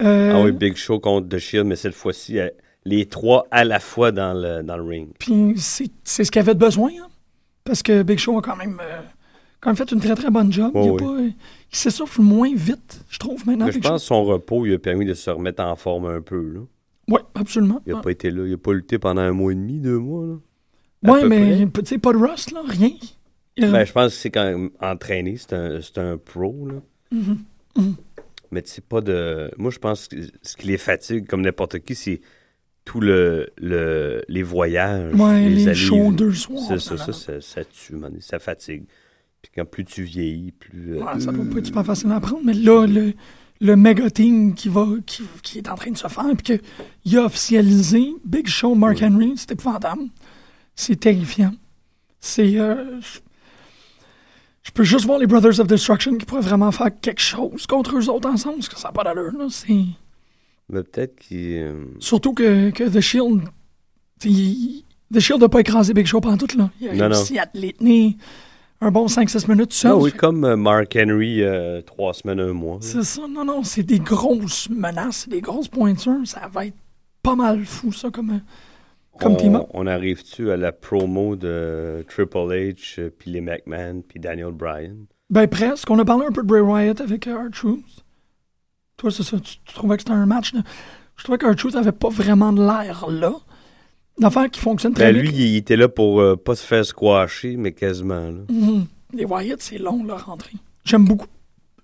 [0.01, 2.49] Euh, Ah oui, Big Show contre The Shield, mais cette fois-ci, euh,
[2.85, 5.09] les trois à la fois dans le, dans le ring.
[5.19, 6.89] Puis c'est c'est ce qu'il avait de besoin.
[7.01, 7.07] hein.
[7.65, 9.01] Parce que Big Show a quand même, euh,
[9.59, 10.71] quand même fait une très très bonne job.
[10.73, 13.65] Ouais, il pas- il s'essouffle moins vite, je trouve, maintenant.
[13.65, 16.05] Mais je Big pense que son repos lui a permis de se remettre en forme
[16.05, 16.39] un peu.
[16.53, 16.59] Là.
[17.09, 17.81] Oui, absolument.
[17.85, 18.01] Il n'a Ouais.
[18.03, 18.45] pas été là.
[18.45, 20.25] Il n'a pas lutté pendant un mois et demi, deux mois.
[20.25, 20.33] Là.
[21.03, 22.91] Ouais, mais tu sais, pas de rust, là, rien.
[23.57, 25.35] Ben, je pense que c'est quand même entraîné.
[25.37, 26.67] C'est un, c'est un pro.
[26.67, 26.75] Là.
[27.11, 27.37] Mhm.
[27.77, 27.95] Mhm.
[28.51, 29.51] Mais tu sais pas de.
[29.57, 32.21] Moi, je pense que ce qui les fatigue, comme n'importe qui, c'est
[32.85, 35.13] tout le, le les voyages.
[35.13, 38.85] Ouais, les shows deux soirs, C'est ça, ça, ça, ça tue, man, ça fatigue.
[39.41, 40.95] Puis quand plus tu vieillis, plus.
[40.95, 43.13] euh, Ouais, ça doit pas être super facile à apprendre, mais là, le,
[43.61, 46.57] le méga team qui, va, qui, qui est en train de se faire, puis
[47.03, 50.01] qu'il a officialisé Big Show, Mark Henry, c'est épouvantable.
[50.81, 51.51] C'est terrifiant.
[52.21, 52.57] C'est.
[52.57, 53.19] euh, je-
[54.63, 57.97] je peux juste voir les Brothers of Destruction qui pourraient vraiment faire quelque chose contre
[57.97, 59.47] eux autres ensemble, parce que ça n'a pas d'allure, là.
[59.49, 59.73] C'est.
[60.69, 61.37] Mais peut-être qu'il.
[61.57, 63.41] euh, Surtout que, que The Shield.
[64.23, 66.69] il- The Shield n'a pas écrasé Big Show pendant tout, là.
[66.79, 68.13] Il a Non, réussi à les tenir
[68.79, 69.91] un bon 5-6 minutes seul.
[69.91, 72.77] Ah oui, comme euh, Mark Henry, euh, trois semaines, un mois.
[72.81, 76.21] C'est ça, non, non, c'est des grosses menaces, des grosses pointures.
[76.25, 76.77] Ça va être
[77.21, 78.39] pas mal fou, ça, comme, euh,
[79.19, 84.19] comme on, on arrive-tu à la promo de Triple H, euh, puis les McMahon, puis
[84.19, 84.95] Daniel Bryan?
[85.29, 85.89] Ben, presque.
[85.91, 87.83] On a parlé un peu de Bray Wyatt avec euh, R-Truth.
[88.97, 89.37] Toi, c'est ça.
[89.39, 90.53] Tu, tu trouvais que c'était un match.
[90.53, 90.61] de-
[91.17, 93.33] Je trouvais que R-Truth avait pas vraiment de l'air là.
[94.19, 95.31] L'affaire qui fonctionne très Ben, bien.
[95.31, 98.29] lui, il était là pour euh, pas se faire squasher, mais quasiment.
[98.31, 98.41] Là.
[98.49, 98.85] Mhm.
[99.13, 100.55] Les Wyatt, c'est long, leur entrée.
[100.83, 101.27] J'aime beaucoup.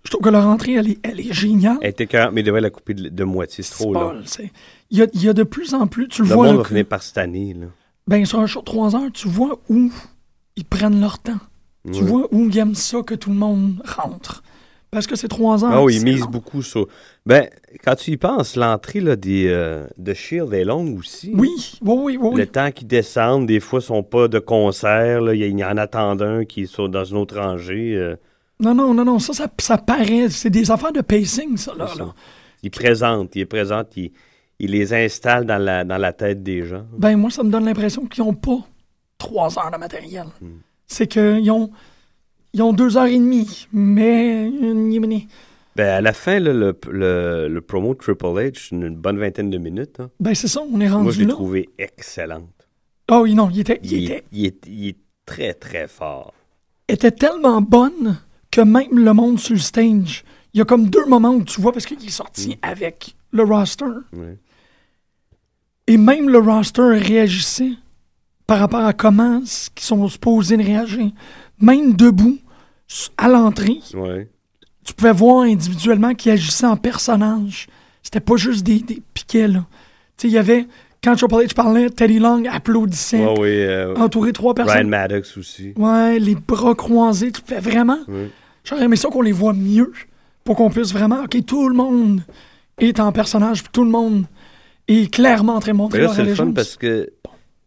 [0.03, 1.77] Je trouve que leur entrée, elle est, elle est géniale.
[1.81, 3.63] Elle était 40, mais il devait la couper de, de moitié.
[3.63, 3.93] C'est trop
[4.25, 4.49] C'est long.
[4.91, 6.45] Il y a, il y a de plus en plus, tu le, Le vois.
[6.47, 7.53] monde là, va finir par cette année.
[7.53, 7.67] Là.
[8.07, 9.91] Ben, sur un show de 3 heures, tu vois où
[10.55, 11.39] ils prennent leur temps.
[11.91, 14.41] Tu vois où ils aiment ça que tout le monde rentre.
[14.91, 15.83] Parce que c'est 3 heures.
[15.83, 16.87] Oui, ils misent beaucoup sur.
[17.25, 17.47] Ben,
[17.83, 21.31] quand tu y penses, l'entrée des, euh, de Shield est longue aussi.
[21.35, 21.49] Oui,
[21.81, 22.35] oui, oui, oui.
[22.37, 25.21] Le temps qu'ils descendent, des fois, sont pas de concert.
[25.21, 25.33] là.
[25.35, 27.95] Il y, en attend un qui est sur- dans une autre rangée.
[27.95, 28.15] euh,
[28.59, 30.29] Non, non, non, non, ça, ça, ça paraît.
[30.29, 31.89] C'est des affaires de pacing, ça, là.
[31.97, 32.13] là.
[32.63, 34.11] Il présente, il est présent, il,
[34.59, 36.85] il les installe dans la, dans la tête des gens.
[36.97, 38.59] Ben, moi, ça me donne l'impression qu'ils n'ont pas
[39.17, 40.25] 3 heures de matériel.
[40.41, 40.57] Hmm.
[40.87, 41.71] C'est qu'ils ont,
[42.53, 44.49] ils ont 2 heures et demie, mais.
[45.75, 49.57] Ben, à la fin, là, le, le, le promo Triple H, une, bonne vingtaine de
[49.57, 49.99] minutes.
[49.99, 50.09] hein.
[50.19, 52.49] Ben, c'est ça, on est rendu Moi, je l'ai trouvé excellente.
[53.09, 55.87] Ah oui, non, il était, il Il, était, est, il est- il est très, très
[55.87, 56.33] fort.
[56.87, 58.17] était tellement bonne
[58.51, 61.59] que même le monde sur le stage, il y a comme deux moments où tu
[61.59, 64.37] vois, parce qu'il est sorti avec le roster, Ouais.
[65.87, 67.71] Et même le roster réagissait
[68.47, 71.11] par rapport à comment ils sont supposés réagir.
[71.59, 72.37] Même debout,
[73.17, 74.29] à l'entrée, Ouais.
[74.83, 77.67] tu pouvais voir individuellement qu'ils agissaient en personnage.
[78.03, 79.65] C'était pas juste des, des piquets, là.
[80.17, 80.67] Tu sais, il y avait,
[81.03, 84.87] quand Triple H parlait, Teddy Long applaudissait, ouais, euh, entouré de trois personnes.
[84.87, 85.73] Maddox aussi.
[85.75, 87.99] Ouais, les bras croisés, tu fais vraiment.
[88.63, 89.91] J'aurais aimé ça qu'on les voit mieux
[90.43, 91.23] pour qu'on puisse vraiment.
[91.23, 92.21] Ok, tout le monde
[92.79, 94.25] est en personnage, tout le monde
[94.87, 97.09] est clairement en train de montrer Mais là, leur c'est le fun parce que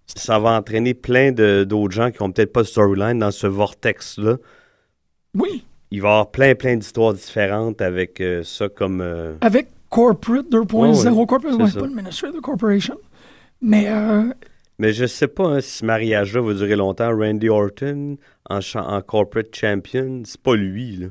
[0.07, 3.47] ça va entraîner plein de- d'autres gens qui ont peut-être pas de storyline dans ce
[3.47, 4.37] vortex-là.
[5.35, 9.01] Oui, Il va y avoir plein, plein d'histoires différentes avec euh, ça comme...
[9.01, 11.81] euh, avec Corporate 2.0, Ouais, ouais, Corporate, c'est ouais, ça.
[11.81, 12.99] pas le Ministry of the Corporation.
[13.63, 14.25] Mais euh,
[14.79, 17.11] Mais je sais pas hein, si ce mariage-là va durer longtemps.
[17.17, 18.17] Randy Orton
[18.51, 21.07] en, cha- en corporate champion, c'est pas lui, là.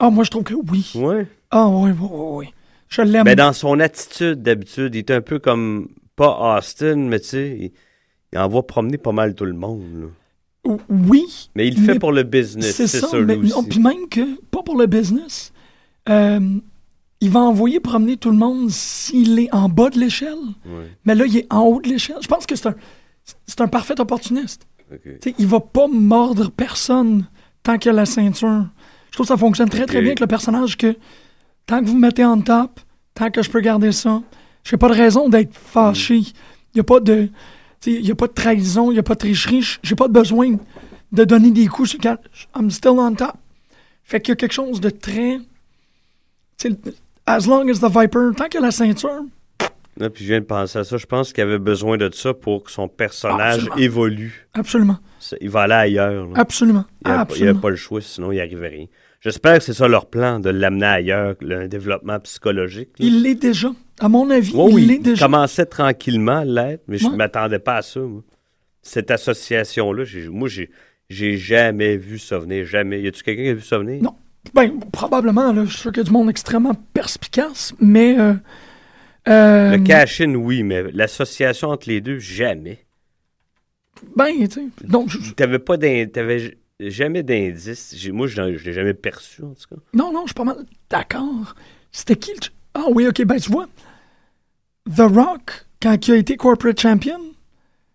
[0.00, 0.90] ah, moi, je trouve que oui.
[0.94, 1.26] Ouais.
[1.50, 2.54] Ah, oui, oui, oui, oui.
[2.94, 3.24] Je l'aime.
[3.24, 7.56] Mais dans son attitude d'habitude, il est un peu comme, pas Austin, mais tu sais,
[7.60, 7.72] il,
[8.32, 10.06] il envoie promener pas mal tout le monde, là.
[10.88, 11.50] Oui.
[11.54, 13.68] Mais il le fait pour le business, C'est ça, mais lui non, aussi.
[13.68, 15.52] puis même que, pas pour le business,
[16.08, 16.40] euh,
[17.20, 20.38] il va envoyer promener tout le monde s'il est en bas de l'échelle.
[21.04, 22.16] Mais là, il est en haut de l'échelle.
[22.22, 22.74] Je pense que c'est un,
[23.46, 24.66] c'est un parfait opportuniste.
[25.22, 27.26] Sais, il va pas mordre personne
[27.62, 28.66] tant qu'il a la ceinture.
[29.10, 30.96] Je trouve que ça fonctionne très, très bien avec le personnage que
[31.66, 32.80] tant que vous me mettez en top,
[33.14, 34.22] tant que je peux garder ça,
[34.64, 36.16] j'ai pas de raison d'être fâché.
[36.18, 37.28] Il y a pas de...
[37.86, 39.62] Il a pas de trahison, il y a pas de tricherie.
[39.82, 40.56] J'ai pas besoin
[41.12, 42.16] de donner des coups sur quand
[42.56, 43.34] I'm still on top.
[44.04, 45.38] Fait qu'il y a quelque chose de très...
[47.26, 49.24] As long as the Viper, tant qu'il a la ceinture,
[49.96, 50.96] Là, puis je viens de penser à ça.
[50.96, 53.76] Je pense qu'il avait besoin de ça pour que son personnage Absolument.
[53.76, 54.48] évolue.
[54.54, 54.98] absolument,
[55.40, 56.26] Il va aller ailleurs.
[56.26, 56.32] là.
[56.40, 57.60] absolument, Il n'y avait absolument.
[57.60, 58.86] pas le choix, sinon il n'y arrivait rien.
[59.24, 62.90] J'espère que c'est ça leur plan, de l'amener ailleurs, le- un développement psychologique.
[62.98, 63.06] là.
[63.06, 63.70] Il l'est déjà.
[64.00, 65.24] À mon avis, il l'est il déjà.
[65.24, 67.16] commençait tranquillement à l'être, mais je ne Ouais.
[67.16, 68.00] m'attendais pas à ça.
[68.00, 68.22] moi.
[68.82, 70.70] Cette association-là, moi, j'ai
[71.10, 73.00] j'ai jamais vu ça venir, jamais.
[73.02, 74.02] Y a-tu quelqu'un qui a vu ça venir?
[74.02, 74.14] Non.
[74.52, 75.64] Ben, probablement, là.
[75.64, 78.18] Je suis sûr qu'il y a du monde extrêmement perspicace, mais.
[78.18, 78.34] Euh,
[79.28, 82.84] euh, Le cash-in, oui, mais l'association entre les deux, jamais.
[84.16, 84.62] Ben, tu sais.
[84.86, 87.94] Donc, je- T'avais pas d'in- t'avais j- jamais d'indice.
[88.12, 89.80] Moi, je l'ai je l'ai jamais perçu, en tout cas.
[89.92, 91.54] non, non, je suis pas mal d'accord.
[91.92, 92.40] C'était qui le.
[92.74, 93.66] Ah oui, ok, ben, tu vois.
[94.94, 97.18] The Rock, quand il a été corporate champion,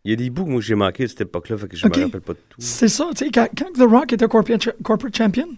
[0.05, 1.85] Il y a des bouts que moi j'ai manqué de cette époque-là, fait que je
[1.85, 1.97] Ok.
[1.97, 2.55] me rappelle pas de tout.
[2.61, 5.49] c'est ça, tu sais, quand, quand The Rock était corporate, cha- corporate champion,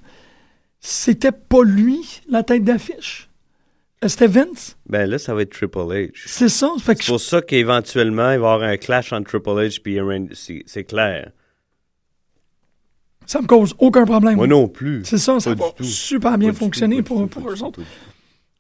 [0.80, 3.30] c'était pas lui la tête d'affiche.
[4.07, 4.78] C'était Vince.
[4.88, 6.24] Ben là, ça va être Triple H.
[6.26, 6.72] C'est ça.
[6.84, 10.63] C'est pour ça qu'éventuellement, il va y avoir un clash entre Triple H et Randy.
[10.65, 11.32] C'est clair.
[13.26, 14.36] Ça me cause aucun problème.
[14.36, 15.03] Moi non plus.
[15.05, 17.51] C'est ça, ça Pas va super bien Pas du tout, fonctionner pour, tout, pour pas
[17.51, 17.82] eux autres.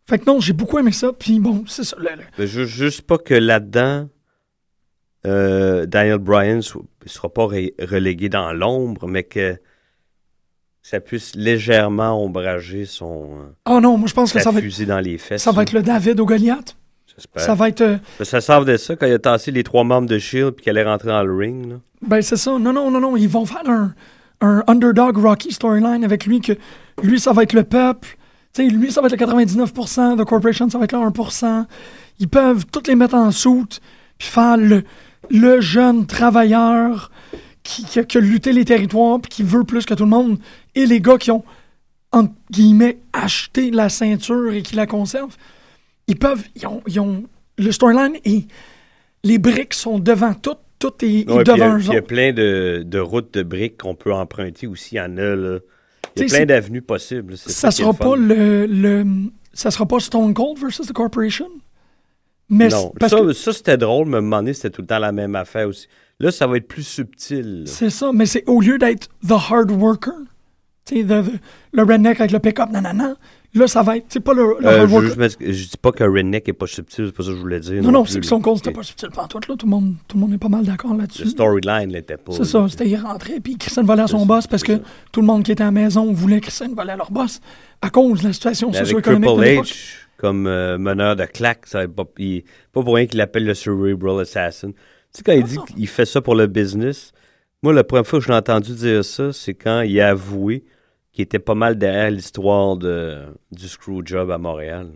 [0.09, 1.11] Fait que non, j'ai beaucoup aimé ça.
[1.13, 1.95] Puis bon, c'est ça.
[2.37, 4.07] Mais ju- juste pas que là-dedans,
[5.25, 6.61] euh, Daniel Bryan ne
[7.09, 9.57] sera pas relégué dans l'ombre, mais que
[10.81, 13.29] ça puisse légèrement ombrager son.
[13.65, 15.43] Ah non, moi je pense que ça va être, dans les fesses.
[15.43, 16.75] ça va être le David au Goliath.
[17.15, 17.43] J'espère.
[17.43, 17.81] Ça va être.
[17.81, 20.65] euh, Ça servent de ça quand il a tassé les trois membres de Shield puis
[20.65, 21.69] qu'elle est rentrée dans le ring.
[21.69, 21.75] Là.
[22.01, 22.51] ben c'est ça.
[22.57, 23.15] Non, non, non, non.
[23.17, 23.93] Ils vont faire un,
[24.41, 26.53] un underdog Rocky storyline avec lui que
[27.03, 28.17] lui, ça va être le peuple.
[28.53, 31.65] Tu sais, lui, ça va être le 99%, The Corporation, ça va être le 1%.
[32.19, 33.79] Ils peuvent toutes les mettre en soute,
[34.17, 34.83] puis faire le,
[35.29, 37.09] le jeune travailleur
[37.63, 40.37] qui, a- lutté les territoires, puis qui veut plus que tout le monde.
[40.75, 41.43] Et les gars qui ont,
[42.11, 45.37] entre guillemets, acheté la ceinture et qui la conservent,
[46.07, 47.23] ils peuvent, ils ont, ils ont
[47.57, 48.47] le storyline et
[49.23, 51.83] les briques sont devant tout, tout est, est Ouais, puis il y a- devant puis
[51.83, 52.07] eux il y a autres.
[52.07, 54.99] plein de, de routes de briques qu'on peut emprunter aussi.
[54.99, 55.59] En a.
[56.17, 57.37] Il y a plein d'avenues possibles.
[57.37, 59.05] Ça est sera pas le, le,
[59.53, 61.47] ça sera pas Stone Cold versus The Corporation?
[62.49, 64.81] Mais non, parce ça, que ça c'était drôle, mais à un moment donné, c'était tout
[64.81, 65.87] le temps la même affaire aussi.
[66.19, 67.63] Là, ça va être plus subtil.
[67.65, 70.13] c'est ça, mais c'est au lieu d'être The Hard Worker,
[70.85, 71.23] tu sais,
[71.71, 73.15] le redneck avec le pick-up, nanana,
[73.53, 75.91] là, ça va être, c'est pas le, le Euh, je, je, m'excuse, je dis pas
[75.91, 77.81] que Redneck est pas subtil, c'est pas ça que je voulais dire.
[77.83, 78.25] non, non, c'est que.
[78.25, 79.55] Stone Cold, c'était pas subtil pantoute, là.
[79.57, 81.23] Tout le monde, tout le monde est pas mal d'accord là-dessus.
[81.23, 82.31] Le storyline l'était pas.
[82.33, 84.83] C'est ça, c'était y rentrer, puis Christian volait à son boss parce que ça.
[85.11, 87.39] tout le monde qui était à la maison voulait Christian voler à leur boss
[87.81, 89.61] à cause de la situation socio-économique Triple.
[89.67, 89.75] H
[90.17, 94.21] comme euh, meneur de claque, ça pas, il- pas pour rien qu'il l'appelle le Cerebral
[94.21, 94.69] Assassin.
[94.69, 94.75] Tu
[95.13, 97.11] sais, quand il dit qu'il fait ça pour le business,
[97.63, 100.63] moi, la première fois que je l'ai entendu dire ça, c'est quand il a avoué
[101.11, 104.91] qu'il était pas mal derrière l'histoire de, du Screwjob à Montréal.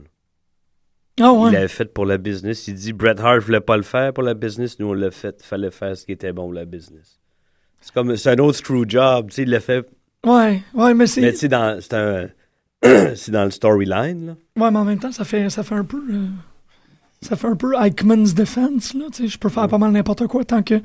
[1.19, 1.49] Ah ouais.
[1.49, 2.67] Il l'avait fait pour le business.
[2.67, 5.41] Il dit Bret Hart voulait pas le faire pour le business, nous on l'a fait.
[5.43, 7.19] fallait faire ce qui était bon pour le business.
[7.79, 9.87] C'est comme c'est un autre Screwjob, tu sais, il l'a fait.
[10.25, 11.21] Ouais, ouais, mais c'est.
[11.21, 12.27] Mais tu sais, dans, c'est un.
[13.15, 14.35] c'est dans le storyline, là.
[14.57, 16.03] Ouais, mais en même temps, ça fait, ça fait un peu.
[16.11, 16.27] euh,
[17.21, 19.05] ça fait un peu Eichmann's Defense, là.
[19.11, 20.81] Tu sais, je peux faire pas mal n'importe quoi tant que.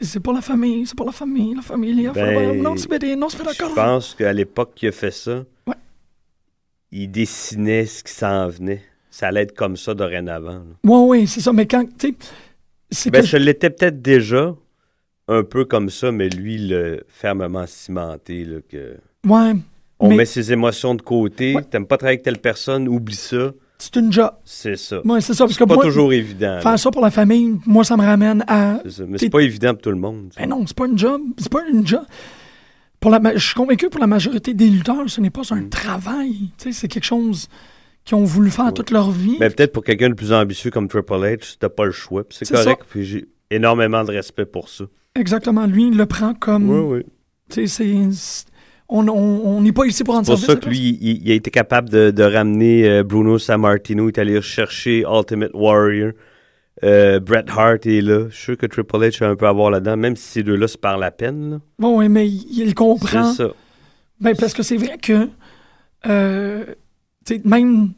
[0.00, 2.08] C'est pour la famille, c'est pour la famille, la famille.
[2.14, 3.74] Ben, non, c'est bien, non, c'est bien Je d'accord.
[3.74, 5.74] pense qu'à l'époque qu'il a fait ça, Ouais.
[6.92, 8.82] il dessinait ce qui s'en venait.
[9.10, 10.62] Ça allait être comme ça dorénavant.
[10.64, 10.90] là.
[10.90, 11.84] Ouais, ouais, c'est ça, mais quand.
[11.98, 12.16] Tu
[12.90, 13.28] sais, Ben, que.
[13.28, 14.54] ça l'était peut-être déjà,
[15.28, 18.44] un peu comme ça, mais lui, il l'a fermement cimenté.
[18.44, 18.96] Là, que
[19.26, 19.52] Ouais.
[19.98, 23.52] on mais met ses émotions de côté, t'aimes pas travailler avec telle personne, oublie ça.
[23.84, 24.30] C'est une job.
[24.44, 25.00] C'est ça.
[25.04, 26.54] Ouais, c'est ça, parce que pas moi, toujours évident.
[26.56, 26.60] là.
[26.60, 28.78] Faire ça pour la famille, moi, ça me ramène à.
[28.84, 29.02] C'est ça.
[29.08, 30.30] Mais c'est pas évident pour tout le monde.
[30.36, 31.20] Ben non, c'est pas une job.
[31.38, 32.02] C'est pas une job.
[33.00, 35.54] Pour la, je suis convaincu pour la majorité des lutteurs, ce n'est pas Mm.
[35.54, 36.32] un travail.
[36.56, 37.48] Tu sais, c'est quelque chose
[38.04, 39.36] qu'ils ont voulu faire toute leur vie.
[39.40, 42.24] Mais peut-être pour quelqu'un de plus ambitieux comme Triple H, t'as pas le choix.
[42.24, 42.82] puis C'est C'est correct.
[42.88, 44.84] Puis j'ai énormément de respect pour ça.
[45.14, 45.66] Exactement.
[45.66, 46.68] Lui, il le prend comme.
[46.70, 47.02] Oui, oui.
[47.50, 48.44] Tu sais, c'est- c'est.
[49.02, 50.62] On n'est pas ici pour rendre C'est pour service.
[50.62, 54.04] ça que lui, il, il a été capable de, de ramener euh, Bruno Sammartino.
[54.06, 56.12] Il est allé chercher Ultimate Warrior.
[56.82, 58.26] Euh, Bret Hart est là.
[58.30, 60.42] Je suis sûr que Triple H a un peu à voir là-dedans, même si ces
[60.42, 61.50] deux-là se parlent à peine.
[61.52, 61.60] là.
[61.78, 63.32] Bon, oui, mais il, il comprend.
[63.32, 63.50] C'est ça.
[64.20, 65.28] Ben, parce que c'est vrai que.
[66.06, 66.64] euh,
[67.44, 67.90] même.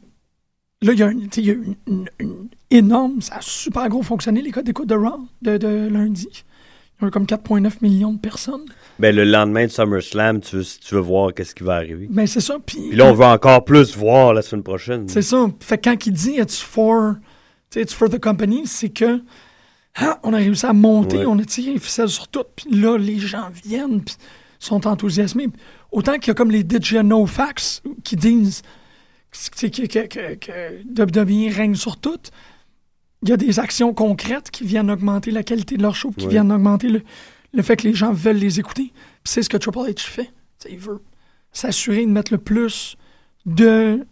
[0.83, 2.05] Là, il y a, y une
[2.69, 3.21] énorme.
[3.21, 6.27] Ça a super gros fonctionné, les codes d'écoute de Raw de, de lundi.
[6.99, 8.65] Il y a eu comme 4,9 millions de personnes.
[8.99, 12.07] Ben, le lendemain de SummerSlam, tu veux, tu veux voir qu'est-ce qui va arriver.
[12.09, 12.57] Ben, c'est ça.
[12.65, 15.07] Puis là, on veut encore plus voir la semaine prochaine.
[15.07, 15.47] C'est ça.
[15.59, 17.15] Fait quand il dit it's for,
[17.75, 19.21] it's for the company, c'est que
[19.95, 21.25] ah, on a réussi à monter, Ouais.
[21.25, 24.15] on a tiré les ficelles sur tout, puis là, les gens viennent, puis
[24.59, 25.47] sont enthousiasmés.
[25.91, 28.61] Autant qu'il y a comme les DJ No Facts qui disent
[29.59, 32.17] que, que, que, que, que WWE règne sur tout.
[33.23, 36.25] Il y a des actions concrètes qui viennent augmenter la qualité de leur show, qui
[36.25, 36.31] Ouais.
[36.33, 37.01] viennent augmenter le,
[37.57, 38.93] le fait que les gens veulent les écouter.
[39.23, 40.25] C'est ce que Triple H fait.
[40.25, 41.01] Tu sais, il veut
[41.51, 42.95] s'assurer de mettre le plus
[43.45, 44.05] de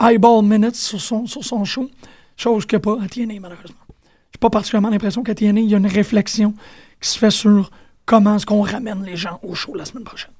[0.00, 1.90] eyeball minutes sur son, sur son show,
[2.36, 3.76] chose a pas à TNA, malheureusement.
[4.32, 6.54] J'ai pas particulièrement l'impression qu'à TNA, il y a une réflexion
[7.00, 7.70] qui se fait sur
[8.04, 10.32] comment est-ce qu'on ramène les gens au show la semaine prochaine.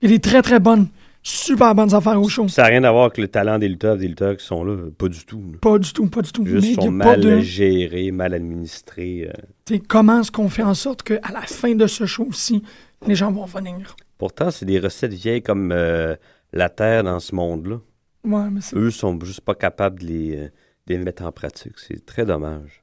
[0.00, 0.88] Il y a des très très bonnes,
[1.26, 2.46] super bonnes affaires au show.
[2.48, 4.76] Ça n'a rien à voir avec le talent des lutteurs, des lutteurs qui sont là.
[4.96, 5.40] Pas du tout.
[5.52, 5.58] là.
[5.60, 6.44] Pas du tout, pas du tout.
[6.46, 9.28] Juste Mais il y a sont pas mal de- gérés, mal administrés.
[9.28, 9.42] euh.
[9.64, 12.62] T'sais, comment est-ce qu'on fait en sorte qu'à la fin de ce show-ci,
[13.06, 13.96] les gens vont venir?
[14.18, 16.14] Pourtant, c'est des recettes vieilles comme euh,
[16.52, 17.76] la Terre dans ce monde-là.
[18.24, 18.76] Ouais, mais c'est.
[18.76, 20.44] Eux sont juste pas capables de les, euh,
[20.86, 21.78] de les mettre en pratique.
[21.78, 22.82] C'est très dommage.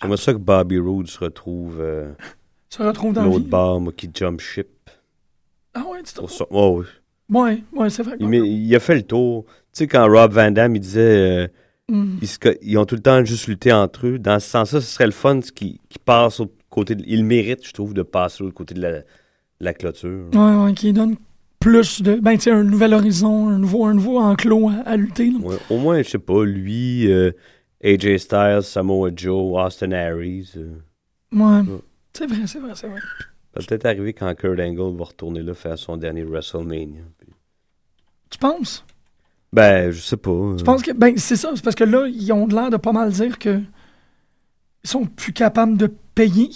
[0.00, 2.12] J'aimerais ça que Bobby Roode se retrouve euh,
[2.70, 3.50] Se retrouve dans la l'autre vie.
[3.50, 4.68] bord, moi, qui jump ship.
[5.74, 6.44] Ah ouais, tu te Pour ça.
[6.50, 6.86] Oh, oui.
[7.30, 8.16] Ouais, ouais, c'est vrai.
[8.20, 9.44] il, il a fait le tour.
[9.46, 11.00] Tu sais, quand Rob Van Damme, il disait
[11.44, 11.48] euh,
[11.88, 12.18] Mm.
[12.22, 14.18] ils, se co- ils ont tout le temps juste lutté entre eux.
[14.20, 16.94] Dans ce sens-là, ce serait le fun qui, qui passe au côté.
[16.94, 19.00] De, il mérite, je trouve, de passer l'autre côté de la,
[19.58, 20.26] la clôture.
[20.32, 21.16] Ouais, ouais, qui donne
[21.58, 22.14] plus de.
[22.20, 25.32] Ben, tu sais, un nouvel horizon, un nouveau, un nouveau enclos à, à lutter.
[25.42, 27.32] Ouais, au moins, je sais pas, lui, euh,
[27.82, 30.52] AJ Styles, Samoa Joe, Austin Harris.
[30.58, 30.74] euh,
[31.32, 31.42] Ouais.
[31.68, 31.80] Ouais.
[32.12, 33.00] C'est vrai, c'est vrai, c'est vrai.
[33.00, 37.00] ça va peut-être arriver quand Kurt Angle va retourner là faire son dernier WrestleMania.
[38.30, 38.84] Tu penses?
[39.52, 40.30] Ben, je sais pas.
[40.30, 40.92] euh, Je pense que.
[40.92, 41.50] Ben, c'est ça.
[41.54, 43.60] C'est parce que là, ils ont l'air de pas mal dire que.
[44.84, 46.48] Ils sont plus capables de payer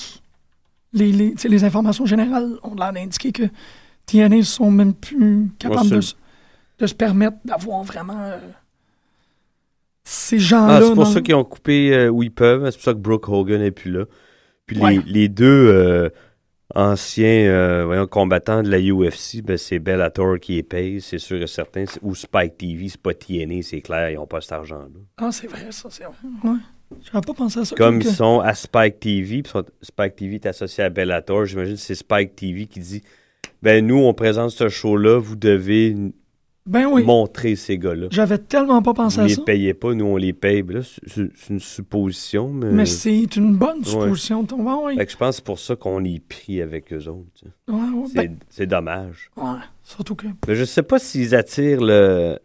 [0.94, 3.42] les, les, tu les informations générales ont l'air d'indiquer que
[4.06, 6.02] TNA sont même plus capables Ouais, de,
[6.78, 8.38] de se permettre d'avoir vraiment euh,
[10.04, 10.82] ces Ah, gens-là.
[10.88, 12.64] c'est pour ça qu'ils ont coupé euh, où ils peuvent.
[12.70, 14.04] C'est pour ça que Brooke Hogan n'est plus là.
[14.66, 14.96] Puis Ouais.
[15.04, 16.10] les, les deux
[16.74, 21.40] anciens euh, voyons, combattants de la UFC, ben, c'est Bellator qui les paye, c'est sûr
[21.42, 21.84] et certain.
[22.02, 25.00] Ou Spike TV, c'est pas TNA, c'est clair, ils n'ont pas cet argent-là.
[25.18, 26.12] Ah, c'est vrai, ça, c'est vrai.
[26.44, 26.58] Ouais.
[27.02, 27.74] J'avais pas pensé à ça.
[27.76, 29.52] Comme que- ils sont à Spike TV, puis
[29.82, 33.02] Spike TV est associé à Bellator, j'imagine que c'est Spike TV qui dit
[33.62, 35.96] ben nous, on présente ce show-là, vous devez
[36.66, 37.04] Ben oui.
[37.04, 38.06] montrer ces gars-là.
[38.10, 39.42] J'avais tellement pas pensé Vous à les ça.
[39.42, 40.62] payez pas, nous on les paye.
[40.62, 42.70] Ben là, c'est- une supposition, mais.
[42.72, 43.84] Mais c'est une bonne Ouais.
[43.84, 44.44] supposition.
[44.44, 44.96] ton- Ouais, ouais.
[44.96, 47.44] Fait que je pense que c'est pour ça qu'on est pris avec eux autres.
[47.68, 49.30] Ouais, ouais, C'est ben- dommage.
[49.36, 50.26] Ouais, surtout que.
[50.48, 52.38] Mais je sais pas s'ils attirent le,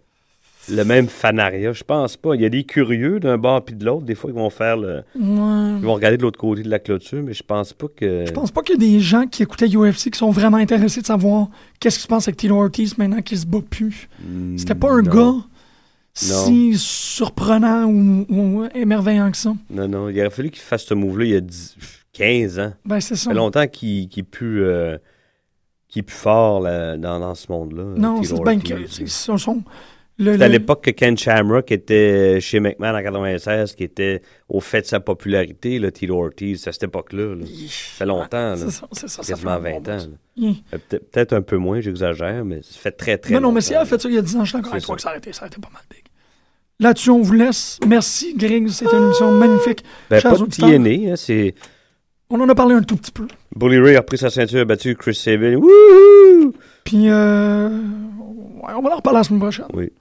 [0.72, 1.74] le même fanaria.
[1.74, 2.36] Je pense pas.
[2.36, 4.06] Il y a des curieux d'un bord puis de l'autre.
[4.06, 4.98] Des fois, ils vont faire le.
[5.16, 5.78] Ouais.
[5.80, 8.26] Ils vont regarder de l'autre côté de la clôture, mais je pense pas que.
[8.26, 11.02] Je pense pas qu'il y ait des gens qui écoutaient UFC qui sont vraiment intéressés
[11.02, 11.48] de savoir
[11.80, 14.10] qu'est-ce qui se passe avec Tito Ortiz maintenant qu'il se bat plus.
[14.58, 15.12] C'était pas un non.
[15.12, 15.36] gars
[16.14, 19.54] si surprenant ou, ou émerveillant que ça.
[19.70, 20.10] Non, non.
[20.10, 21.76] Il aurait fallu qu'il fasse ce move-là il y a 10
[22.14, 22.74] 15 ans.
[22.86, 23.30] Ben, c'est Ça ça.
[23.32, 24.64] fait longtemps qu'il plus.
[24.64, 24.98] euh,
[25.92, 27.84] plus fort là, dans, dans ce monde-là.
[27.96, 28.86] Non, c'est bien que.
[29.08, 29.62] sont- le-
[30.20, 34.60] C'était à le- l'époque que Ken Shamrock était chez McMahon en 96, qui était au
[34.60, 37.36] fait de sa popularité, là, Tito Ortiz, à cette époque-là.
[37.36, 37.46] là.
[37.46, 37.52] Ça
[38.00, 38.56] fait longtemps, là.
[38.58, 40.08] c'est ça, c'est ça, ça quasiment fait un 20 bon ans.
[40.38, 40.64] Hi.
[40.74, 43.62] Euh, peut- Peut-être un peu moins, j'exagère, mais ça fait très, très Non, non, mais
[43.62, 44.96] si elle longtemps, a fait ça il y a 10 ans, je suis avec toi
[44.96, 46.04] que ça aurait été, ça aurait été pas mal big.
[46.82, 47.78] Là-dessus, on vous laisse.
[47.88, 48.68] Merci, Greg.
[48.70, 49.84] C'était une émission magnifique.
[50.10, 51.54] Ben, Chers pas de TNA, hein, c'est...
[52.30, 53.26] On en a parlé un tout petit peu.
[53.56, 55.56] Bully Ray a pris sa ceinture, a battu Chris Sabin.
[55.56, 56.54] Wouhou!
[56.84, 59.66] Puis, euh, ouais, on va en reparler la semaine prochaine.
[59.74, 59.92] Oui.